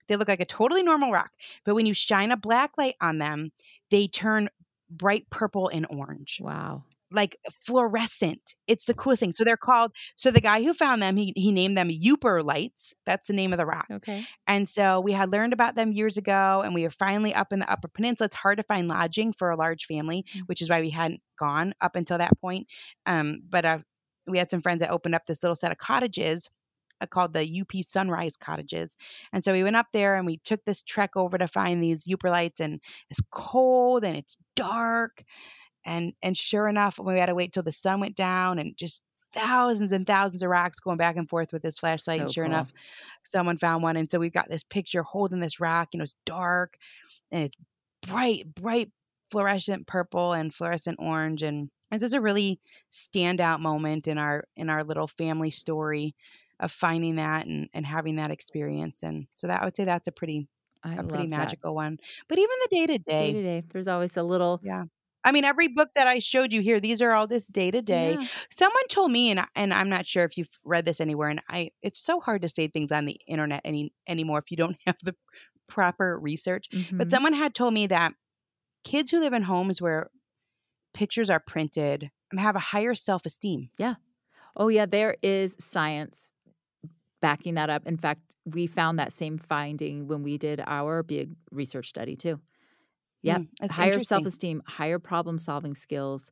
[0.10, 1.32] they look like a totally normal rock
[1.66, 3.52] but when you shine a black light on them
[3.92, 4.50] they turn
[4.90, 6.84] bright purple and orange Wow.
[7.12, 8.56] like fluorescent.
[8.68, 9.32] It's the coolest thing.
[9.32, 9.92] So they're called.
[10.18, 12.94] So the guy who found them, he he named them Yooperlites.
[13.06, 13.88] That's the name of the rock.
[13.92, 14.26] Okay.
[14.46, 17.60] And so we had learned about them years ago, and we are finally up in
[17.60, 18.26] the Upper Peninsula.
[18.26, 20.42] It's hard to find lodging for a large family, Mm.
[20.48, 22.68] which is why we hadn't gone up until that point.
[23.06, 23.80] Um, but uh,
[24.28, 26.48] we had some friends that opened up this little set of cottages.
[27.02, 28.96] uh, Called the UP Sunrise Cottages.
[29.32, 32.06] And so we went up there and we took this trek over to find these
[32.06, 35.24] Yooperlites, and it's cold and it's dark
[35.86, 39.02] and and sure enough we had to wait till the sun went down and just
[39.34, 42.46] thousands and thousands of rocks going back and forth with this flashlight So and sure
[42.46, 42.54] cool.
[42.54, 42.72] enough
[43.24, 46.16] someone found one and so we've got this picture holding this rock and it was
[46.26, 46.76] dark
[47.32, 47.56] and it's
[48.08, 48.92] bright bright
[49.32, 52.60] fluorescent purple and fluorescent orange and it's is a really
[52.92, 56.16] standout moment in our in our little family story
[56.60, 60.08] of finding that and, and having that experience and so that i would say that's
[60.08, 60.48] a pretty
[60.84, 61.58] I a pretty that.
[61.58, 61.98] magical one
[62.30, 63.64] but even the day to Day day to day.
[63.70, 64.62] There's always a little.
[64.62, 64.84] yeah.
[65.24, 67.82] I mean, every book that I showed you here, these are all this day to
[67.82, 68.18] day.
[68.50, 71.72] Someone told me, and and I'm not sure if you've read this anywhere, and I
[71.82, 74.98] it's so hard to say things on the internet any anymore if you don't have
[75.04, 75.16] the
[75.68, 76.68] proper research.
[76.98, 77.12] But Mhm.
[77.12, 78.14] someone had told me that
[78.86, 80.10] kids who live in homes where
[80.98, 83.70] pictures are printed have a higher self esteem.
[83.78, 83.96] Yeah.
[84.56, 86.32] Oh, yeah, there is science
[87.22, 87.88] backing that up.
[87.88, 92.42] In fact, we found that same finding when we did our big research study, too.
[93.24, 93.44] Yep.
[93.44, 96.32] Mm, higher self esteem, higher problem solving skills.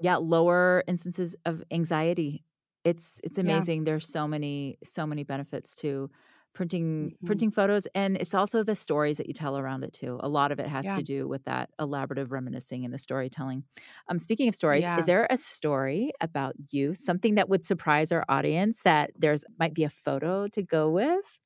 [0.00, 2.44] Yeah, lower instances of anxiety.
[2.84, 3.66] It's it's Yeah.
[3.66, 3.84] amazing.
[3.84, 6.10] There's so many so many benefits to
[6.56, 7.26] printing Mhm.
[7.26, 10.18] printing photos and it's also the stories that you tell around it too.
[10.22, 11.00] A lot of it has Yeah.
[11.00, 13.64] to do with that elaborative reminiscing and the storytelling.
[14.08, 14.96] Um speaking of stories, Yeah.
[14.96, 19.74] is there a story about you, something that would surprise our audience that there's might
[19.74, 21.38] be a photo to go with?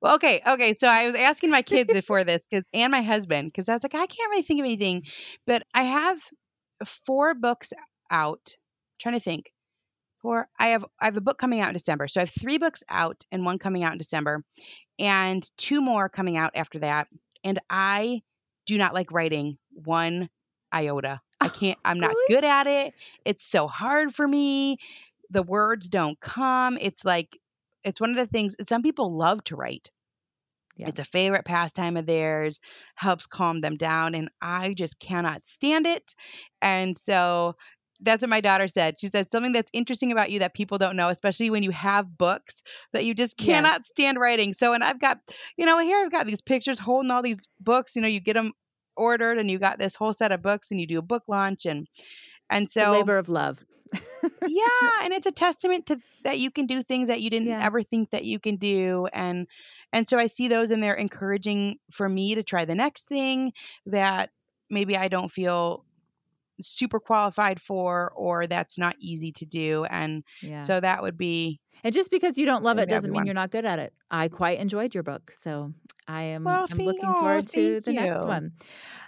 [0.00, 0.72] Well, okay, okay.
[0.74, 3.82] So I was asking my kids before this, because and my husband, because I was
[3.82, 5.04] like, I can't really think of anything,
[5.46, 6.20] but I have
[7.06, 7.72] four books
[8.10, 8.56] out.
[9.00, 9.52] trying to think.
[10.22, 10.48] Four.
[10.58, 12.82] I have I have a book coming out in December, so I have three books
[12.88, 14.44] out and one coming out in December,
[14.98, 17.08] and two more coming out after that.
[17.42, 18.22] And I
[18.66, 20.28] do not like writing one
[20.72, 21.20] iota.
[21.40, 21.78] I can't.
[21.84, 22.34] I'm not really?
[22.34, 22.94] good at it.
[23.24, 24.78] It's so hard for me.
[25.30, 26.76] The words don't come.
[26.80, 27.38] It's like
[27.82, 28.56] it's one of the things.
[28.62, 29.90] Some people love to write.
[30.76, 30.88] Yeah.
[30.88, 32.60] It's a favorite pastime of theirs,
[32.94, 34.14] helps calm them down.
[34.14, 36.14] And I just cannot stand it.
[36.62, 37.56] And so
[38.02, 38.98] that's what my daughter said.
[38.98, 42.16] She said something that's interesting about you that people don't know, especially when you have
[42.16, 43.46] books that you just Yeah.
[43.46, 44.52] cannot stand writing.
[44.52, 45.18] So, and I've got,
[45.56, 47.96] you know, here I've got these pictures holding all these books.
[47.96, 48.52] You know, you get them
[48.96, 51.66] ordered and you got this whole set of books and you do a book launch
[51.66, 51.86] and,
[52.50, 53.64] and so labor of love.
[54.46, 54.62] yeah
[55.04, 57.64] and it's a testament to that you can do things that you didn't Yeah.
[57.64, 59.46] ever think that you can do and
[59.92, 63.52] and so i see those and they're encouraging for me to try the next thing
[63.86, 64.30] that
[64.70, 65.84] maybe i don't feel
[66.62, 70.60] super qualified for or that's not easy to do and Yeah.
[70.60, 73.50] so that would be And just because you don't love it doesn't mean you're not
[73.50, 73.92] good at it.
[74.10, 75.72] I quite enjoyed your book, so
[76.06, 78.52] I am Well, I'm looking forward to the next one.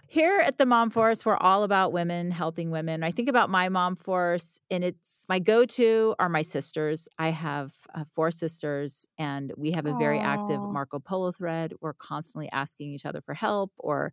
[0.07, 3.03] Here at the Mom Force, we're all about women helping women.
[3.03, 7.09] I think about my Mom Force, and it's my go-to are my sisters.
[7.19, 11.73] I have uh, four sisters, and we have a very active Marco Polo thread.
[11.81, 14.13] We're constantly asking each other for help or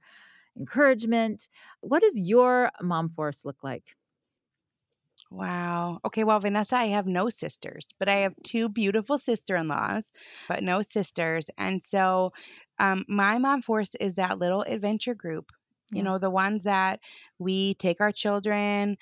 [0.57, 1.47] encouragement.
[1.81, 3.95] What does your Mom Force look like?
[5.31, 5.99] Wow.
[6.05, 6.23] Okay.
[6.23, 10.09] Well, Vanessa, I have no sisters, but I have two beautiful sister in laws,
[10.47, 11.49] but no sisters.
[11.57, 12.33] And so
[12.79, 15.51] um, my mom force is that little adventure group,
[15.93, 16.03] you Yeah.
[16.03, 16.99] know, the ones that
[17.37, 18.97] we take our children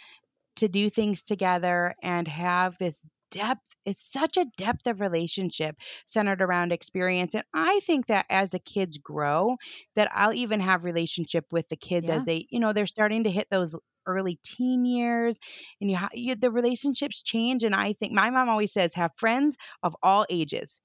[0.58, 5.76] to do things together and have this depth it's such a depth of relationship
[6.06, 9.56] centered around experience and i think that as the kids grow
[9.96, 12.10] that i'll even have relationship with the kids Yeah.
[12.10, 13.76] as they you know they're starting to hit those
[14.06, 15.38] early teen years
[15.82, 19.12] and you, ha- you the relationships change and i think my mom always says have
[19.18, 20.82] friends of all ages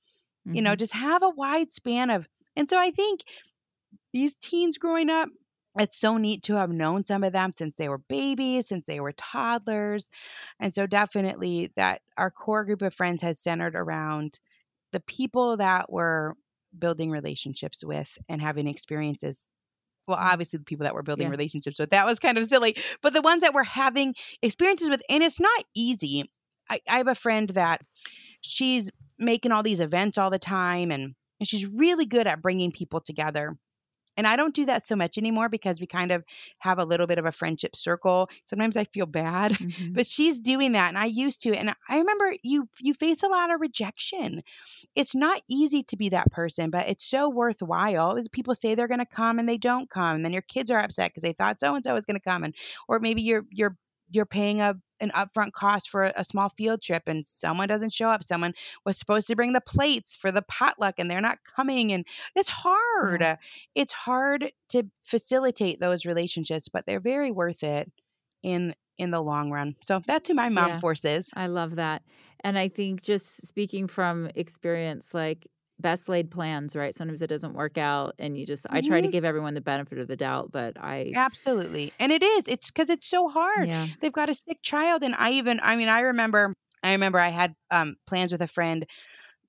[0.53, 0.77] you know Mhm.
[0.77, 3.23] just have a wide span of and so i think
[4.13, 5.29] these teens growing up
[5.79, 9.01] it's so neat to have known some of them since they were babies since they
[9.01, 10.11] were toddlers
[10.61, 14.39] and so definitely that our core group of friends has centered around
[14.93, 16.35] the people that we're
[16.79, 19.49] building relationships with and having experiences.
[20.07, 20.23] Well mm.
[20.23, 21.31] obviously the people that we're building Yeah.
[21.31, 21.91] relationships with.
[21.91, 25.41] That was kind of silly but the ones that we're having experiences with and it's
[25.41, 26.31] not easy.
[26.69, 27.83] I, I have a friend that
[28.41, 32.73] she's making all these events all the time and, and she's really good at bringing
[32.73, 33.57] people together
[34.17, 36.25] And I don't do that so much anymore because we kind of
[36.59, 38.29] have a little bit of a friendship circle.
[38.47, 39.95] Sometimes I feel bad, Mhm.
[39.95, 41.55] but she's doing that and I used to.
[41.55, 44.43] And I remember you you face a lot of rejection.
[44.95, 48.19] It's not easy to be that person, but it's so worthwhile.
[48.33, 50.81] People say they're going to come and they don't come, and then your kids are
[50.81, 52.55] upset because they thought so and so was going to come, and
[52.89, 53.77] or maybe you're you're
[54.13, 58.09] you're paying a an upfront cost for a, small field trip and someone doesn't show
[58.09, 58.23] up.
[58.23, 58.55] Someone
[58.87, 62.07] was supposed to bring the plates for the potluck and they're not coming and
[62.37, 63.21] it's hard.
[63.21, 63.37] Yeah.
[63.75, 67.91] It's hard to facilitate those relationships, but they're very worth it
[68.43, 69.77] in in the long run.
[69.85, 70.81] So that's who my mom Yeah.
[70.81, 71.31] force is.
[71.35, 72.03] I love that.
[72.45, 75.49] And I think just speaking from experience, like
[75.83, 76.95] best laid plans, right?
[76.95, 79.11] Sometimes it doesn't work out and you just I try to Mhm.
[79.11, 81.93] give everyone the benefit of the doubt, but I Absolutely.
[81.99, 82.49] And it is.
[82.49, 83.69] It's because it's so hard.
[83.69, 83.87] yeah.
[84.01, 85.03] They've got a sick child.
[85.03, 88.47] And I even, I mean, I remember, I remember I had um, plans with a
[88.47, 88.87] friend,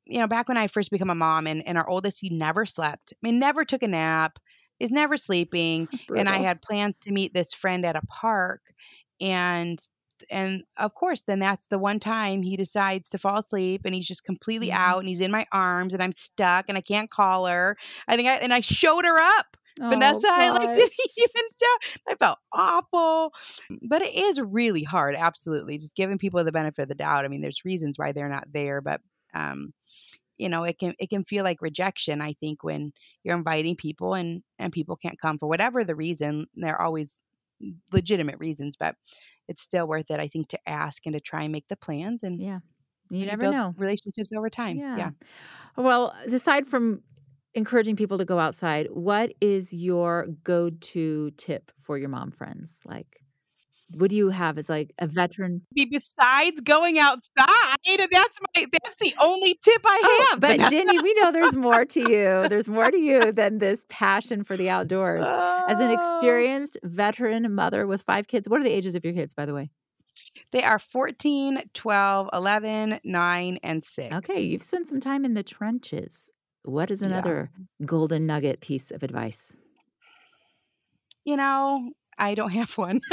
[0.06, 2.66] you know, back when I first became a mom and, and our oldest, he never
[2.66, 3.14] slept.
[3.16, 4.40] I mean, never took a nap.
[4.80, 5.90] He's never sleeping.
[6.16, 8.62] And I had plans to meet this friend at a park.
[9.22, 9.80] And
[10.30, 14.08] and of course, then that's the one time he decides to fall asleep and he's
[14.08, 14.78] just completely Mhm.
[14.78, 17.78] out and he's in my arms and I'm stuck and I can't call her.
[18.08, 19.58] I think I and I showed her up.
[19.82, 22.02] Oh, Vanessa, I like didn't even show.
[22.10, 23.34] I felt awful.
[23.82, 25.78] But it is really hard, absolutely.
[25.78, 27.26] Just giving people the benefit of the doubt.
[27.26, 29.02] I mean, there's reasons why they're not there, but
[29.34, 29.74] um,
[30.38, 32.92] you know, it can it can feel like rejection, I think, when
[33.24, 36.48] you're inviting people and and people can't come for whatever the reason.
[36.56, 37.22] They're always
[37.92, 38.96] legitimate reasons, but
[39.48, 42.24] it's still worth it, I think, to ask and to try and make the plans
[42.24, 42.60] and, Yeah.
[43.10, 43.74] You never know.
[43.78, 44.78] relationships over time.
[44.78, 44.98] Yeah.
[44.98, 45.10] Yeah.
[45.78, 47.04] Well, aside from
[47.54, 52.80] encouraging people to go outside, what is your go-to tip for your mom friends?
[52.86, 53.23] Like
[53.96, 59.14] what do you have as like a veteran besides going outside, that's my that's the
[59.22, 60.40] only tip I Oh, have.
[60.40, 60.70] but Vanessa.
[60.70, 62.48] Ginny, we know there's more to you.
[62.48, 65.26] There's more to you than this passion for the outdoors.
[65.68, 65.94] As an Oh.
[65.94, 69.54] experienced veteran mother with five kids, what are the ages of your kids, by the
[69.54, 69.72] way?
[70.52, 74.16] They are 14, 12, 11, 9, and 6.
[74.18, 76.30] Okay, you've spent some time in the trenches.
[76.64, 77.08] What is Yeah.
[77.08, 77.52] another
[77.86, 79.58] golden nugget piece of advice?
[81.26, 83.02] You know, I don't have one.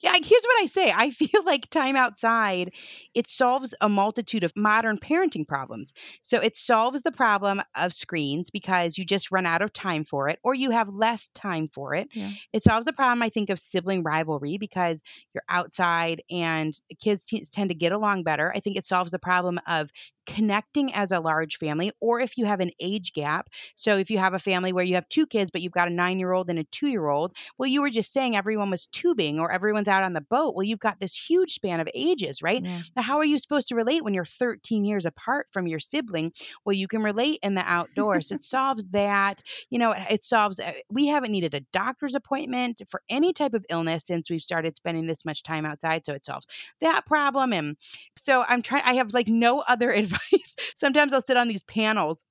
[0.00, 0.92] yeah, here's what I say.
[0.94, 2.72] I feel like time outside,
[3.14, 5.92] it solves a multitude of modern parenting problems.
[6.22, 10.28] So it solves the problem of screens because you just run out of time for
[10.28, 12.08] it or you have less time for it.
[12.12, 12.30] Yeah.
[12.52, 15.02] It solves the problem, I think, of sibling rivalry because
[15.34, 18.52] you're outside and kids t- tend to get along better.
[18.54, 19.90] I think it solves the problem of
[20.26, 23.48] connecting as a large family or if you have an age gap.
[23.74, 25.92] So if you have a family where you have two kids, but you've got a
[25.92, 28.86] nine year old and a two year old, well, you were just saying everyone was
[28.86, 30.54] tubing or everyone's out on the boat.
[30.54, 32.62] Well, you've got this huge span of ages, right?
[32.64, 32.82] Yeah.
[32.96, 36.32] Now, how are you supposed to relate when you're 13 years apart from your sibling?
[36.64, 38.30] Well, you can relate in the outdoors.
[38.30, 39.42] it solves that.
[39.70, 43.54] You know, it, it solves, uh, we haven't needed a doctor's appointment for any type
[43.54, 46.04] of illness since we've started spending this much time outside.
[46.06, 46.46] So it solves
[46.80, 47.52] that problem.
[47.52, 47.76] And
[48.16, 50.11] so I'm trying, I have like no other advice.
[50.76, 52.24] Sometimes I'll sit on these panels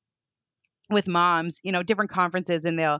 [0.89, 2.99] with moms, you know, different conferences, and they'll,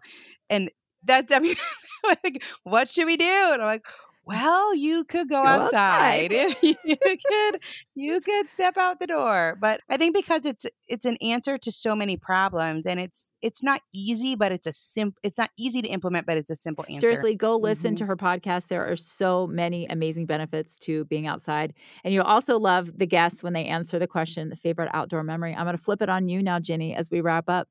[0.50, 0.70] and
[1.04, 1.56] that's, I mean,
[2.06, 3.26] like, what should we do?
[3.26, 3.86] And I'm like,
[4.26, 6.32] well, you could go Go outside.
[6.32, 6.34] outside.
[6.62, 7.60] you could,
[7.96, 9.58] you could step out the door.
[9.60, 13.64] But I think because it's, it's an answer to so many problems, and it's, it's
[13.64, 16.86] not easy, but it's a sim, it's not easy to implement, but it's a simple
[16.90, 17.08] answer.
[17.08, 17.98] Seriously, go listen Mhm.
[17.98, 18.68] to her podcast.
[18.68, 21.74] There are so many amazing benefits to being outside.
[22.04, 25.54] And you'll also love the guests when they answer the question, the favorite outdoor memory.
[25.56, 27.68] I'm going to flip it on you now, Ginny, as we wrap up.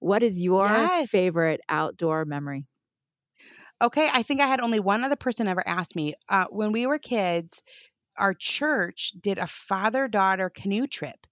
[0.00, 1.08] What is your Yes.
[1.10, 2.66] favorite outdoor memory?
[3.82, 6.14] Okay, I think I had only one other person ever ask me.
[6.28, 7.62] Uh, when we were kids,
[8.18, 11.26] our church did a father daughter canoe trip.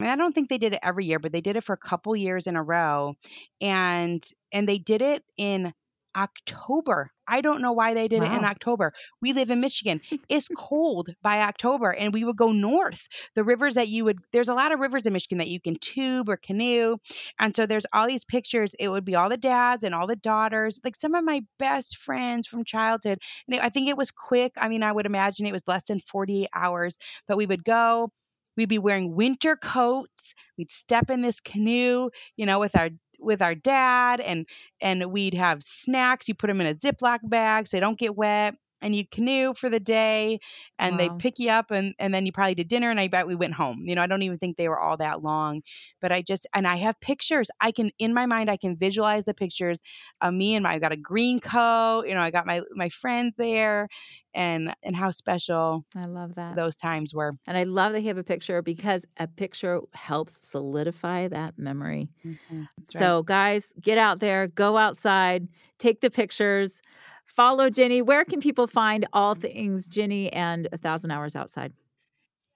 [0.00, 1.74] I, mean, I don't think they did it every year, but they did it for
[1.74, 3.14] a couple years in a row,
[3.60, 5.72] and and they did it in
[6.16, 7.10] October.
[7.26, 8.92] I don't know why they did it in October.
[9.20, 10.00] We live in Michigan.
[10.28, 13.06] It's cold by October, and we would go north.
[13.34, 15.76] The rivers that you would there's a lot of rivers in Michigan that you can
[15.76, 16.96] tube or canoe,
[17.38, 18.74] and so there's all these pictures.
[18.78, 21.98] It would be all the dads and all the daughters, like some of my best
[21.98, 23.18] friends from childhood.
[23.48, 24.52] And I think it was quick.
[24.56, 26.98] I mean, I would imagine it was less than 48 hours,
[27.28, 28.10] but we would go.
[28.56, 30.34] We'd be wearing winter coats.
[30.58, 34.46] We'd step in this canoe, you know, with our with our dad, and
[34.80, 36.28] and we'd have snacks.
[36.28, 38.54] You put them in a Ziploc bag so they don't get wet.
[38.84, 40.38] And you canoe for the day
[40.78, 43.26] and they pick you up and, and then you probably did dinner and I bet
[43.26, 43.84] we went home.
[43.86, 45.62] You know, I don't even think they were all that long.
[46.00, 47.50] But I just and I have pictures.
[47.60, 49.80] I can in my mind I can visualize the pictures
[50.20, 52.88] of me and my I've got a green coat, you know, I got my my
[52.90, 53.88] friends there
[54.34, 56.60] and and how special I love that.
[56.60, 57.32] those times were.
[57.46, 62.10] And I love that you have a picture because a picture helps solidify that memory.
[62.24, 62.68] Mhm.
[62.78, 63.14] That's right.
[63.14, 66.80] So, guys, get out there, go outside, take the pictures,
[67.24, 68.02] follow Ginny.
[68.02, 71.72] Where can people find all things Ginny and A Thousand Hours Outside?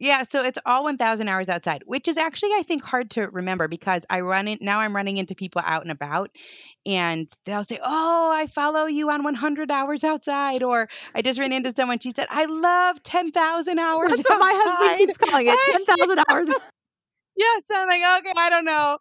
[0.00, 3.66] Yeah, so it's all 1000 hours outside, which is actually I think hard to remember
[3.66, 6.30] because I run it now I'm running into people out and about
[6.86, 11.52] and they'll say, "Oh, I follow you on 100 hours outside." Or I just ran
[11.52, 15.58] into someone she said, "I love 10,000 hours That's what my husband keeps calling it
[15.86, 16.48] 10,000 hours.
[17.38, 18.98] Yes, I'm like, okay, I don't know.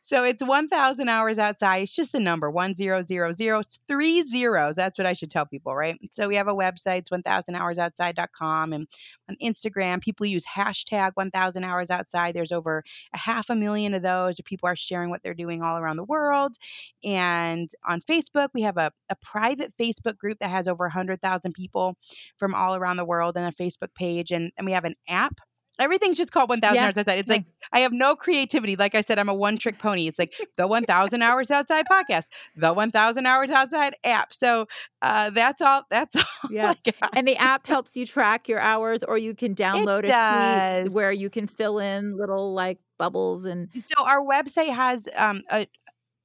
[0.00, 1.82] So it's 1,000 hours outside.
[1.82, 3.60] It's just the number one zero zero zero.
[3.60, 4.76] It's three zeros.
[4.76, 5.96] That's what I should tell people, right?
[6.10, 8.88] So we have a website, it's 1,000hoursoutside.com, and
[9.30, 12.34] on Instagram, people use hashtag 1,000 hours outside.
[12.34, 14.40] There's over a half a million of those.
[14.44, 16.56] People are sharing what they're doing all around the world.
[17.04, 21.96] And on Facebook, we have a, a private Facebook group that has over 100,000 people
[22.38, 25.38] from all around the world and a Facebook page, and, and we have an app.
[25.78, 26.86] Everything's just called 1,000 Yeah.
[26.86, 27.18] hours outside.
[27.18, 27.34] It's Yeah.
[27.36, 28.76] like I have no creativity.
[28.76, 30.06] Like I said, I'm a one trick pony.
[30.08, 32.26] It's like the 1000 hours outside podcast,
[32.56, 34.34] the 1000 hours outside app.
[34.34, 34.66] So
[35.02, 35.84] uh, that's all.
[35.90, 36.24] That's all.
[36.48, 36.74] Yeah.
[37.14, 40.24] And the app helps you track your hours, or you can download a does.
[40.28, 45.42] sheet where you can fill in little like bubbles and So our website has um,
[45.50, 45.68] a it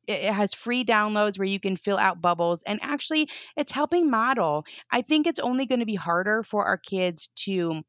[0.08, 4.66] it has free downloads where you can fill out bubbles and actually it's helping model.
[4.92, 7.84] I think it's only going to be harder for our kids to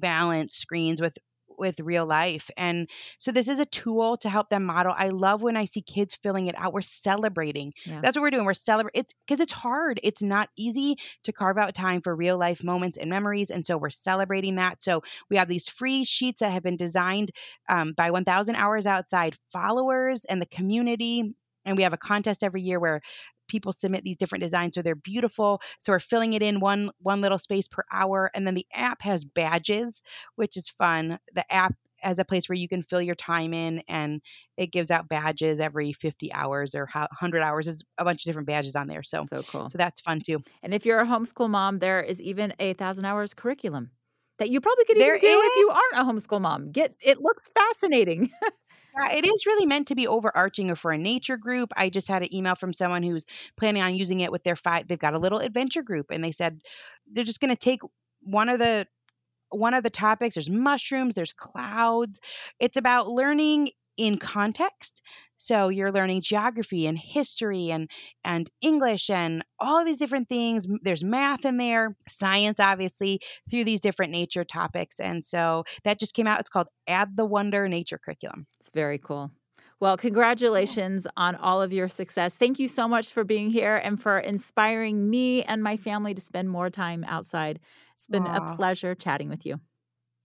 [0.00, 1.16] balance screens with
[1.58, 2.86] with real life and
[3.18, 6.14] so this is a tool to help them model i love when i see kids
[6.22, 8.00] filling it out we're celebrating Yeah.
[8.02, 11.56] that's what we're doing we're celebrating it's because it's hard it's not easy to carve
[11.56, 15.36] out time for real life moments and memories and so we're celebrating that so we
[15.36, 17.30] have these free sheets that have been designed
[17.70, 21.34] um, by 1000 hours outside followers and the community
[21.64, 23.00] and we have a contest every year where
[23.48, 27.20] people submit these different designs so they're beautiful so we're filling it in one one
[27.20, 30.02] little space per hour and then the app has badges
[30.36, 33.82] which is fun the app has a place where you can fill your time in
[33.88, 34.20] and
[34.56, 38.46] it gives out badges every 50 hours or 100 hours is a bunch of different
[38.46, 39.68] badges on there so so cool.
[39.68, 43.04] so that's fun too And if you're a homeschool mom, there is even a thousand
[43.06, 43.90] hours curriculum
[44.38, 46.70] that you probably could There even do if you aren't a homeschool mom.
[46.70, 48.30] Get it looks fascinating.
[48.96, 51.70] Yeah, it is really meant to be overarching or for a nature group.
[51.76, 53.26] I just had an email from someone who's
[53.56, 54.88] planning on using it with their five.
[54.88, 56.62] They've got a little adventure group, and they said
[57.12, 57.80] they're just going to take
[58.22, 58.86] one of the
[59.50, 60.34] one of the topics.
[60.34, 61.14] There's mushrooms.
[61.14, 62.20] There's clouds.
[62.58, 65.02] It's about learning in context.
[65.38, 67.90] So you're learning geography and history and
[68.24, 70.66] and English and all of these different things.
[70.82, 73.20] There's math in there, science obviously
[73.50, 74.98] through these different nature topics.
[74.98, 76.40] And so that just came out.
[76.40, 78.46] It's called Add the Wonder Nature Curriculum.
[78.60, 79.30] It's very cool.
[79.78, 82.34] Well, congratulations on all of your success.
[82.34, 86.22] Thank you so much for being here and for inspiring me and my family to
[86.22, 87.60] spend more time outside.
[87.96, 89.60] It's been a pleasure chatting with you.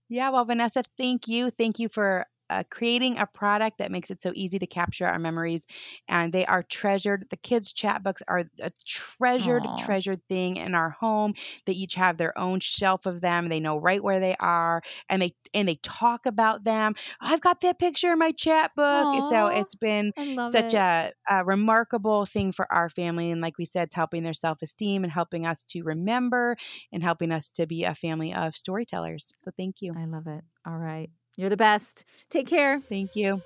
[0.08, 1.50] Yeah, well, Vanessa, thank you.
[1.50, 5.18] Thank you for uh, creating a product that makes it so easy to capture our
[5.18, 5.66] memories.
[6.08, 7.26] And they are treasured.
[7.30, 9.76] The kids' Chatbooks are a treasured, Aw.
[9.76, 11.34] treasured thing in our home.
[11.66, 13.48] They each have their own shelf of them.
[13.48, 16.94] They know right where they are, and they and they talk about them.
[17.20, 19.08] I've got that picture in my Chatbook.
[19.22, 20.12] So it's been
[20.44, 20.74] such it.
[20.74, 23.30] a, a remarkable thing for our family.
[23.30, 26.56] And like we said, it's helping their self esteem and helping us to remember
[26.92, 29.34] and helping us to be a family of storytellers.
[29.38, 29.96] So thank you.
[29.96, 30.44] I love it.
[30.66, 31.10] All right.
[31.36, 32.04] You're the best.
[32.30, 32.80] Take care.
[32.80, 33.42] Thank you.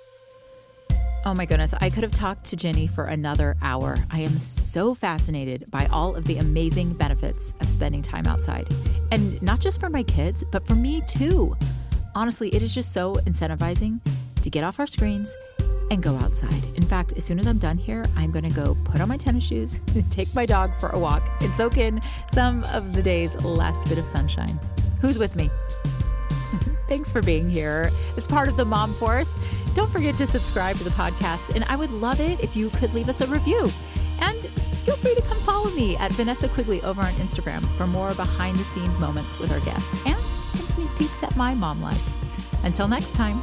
[1.25, 3.97] Oh my goodness, I could have talked to Ginny for another hour.
[4.11, 8.67] I am so fascinated by all of the amazing benefits of spending time outside.
[9.11, 11.55] And not just for my kids, but for me too.
[12.15, 13.99] Honestly, it is just so incentivizing
[14.41, 15.35] to get off our screens
[15.91, 16.65] and go outside.
[16.75, 19.17] In fact, as soon as I'm done here, I'm going to go put on my
[19.17, 19.79] tennis shoes,
[20.09, 23.97] take my dog for a walk, and soak in some of the day's last bit
[23.97, 24.59] of sunshine.
[25.01, 25.49] Who's with me?
[26.87, 29.25] Thanks for being here as part of the Mom Forum.
[29.73, 32.93] Don't forget to subscribe to the podcast, and I would love it if you could
[32.93, 33.69] leave us a review.
[34.19, 34.39] And
[34.85, 38.55] feel free to come follow me at Vanessa Quigley over on Instagram for more behind
[38.55, 40.17] the scenes moments with our guests and
[40.49, 42.03] some sneak peeks at my mom life.
[42.63, 43.41] Until next time,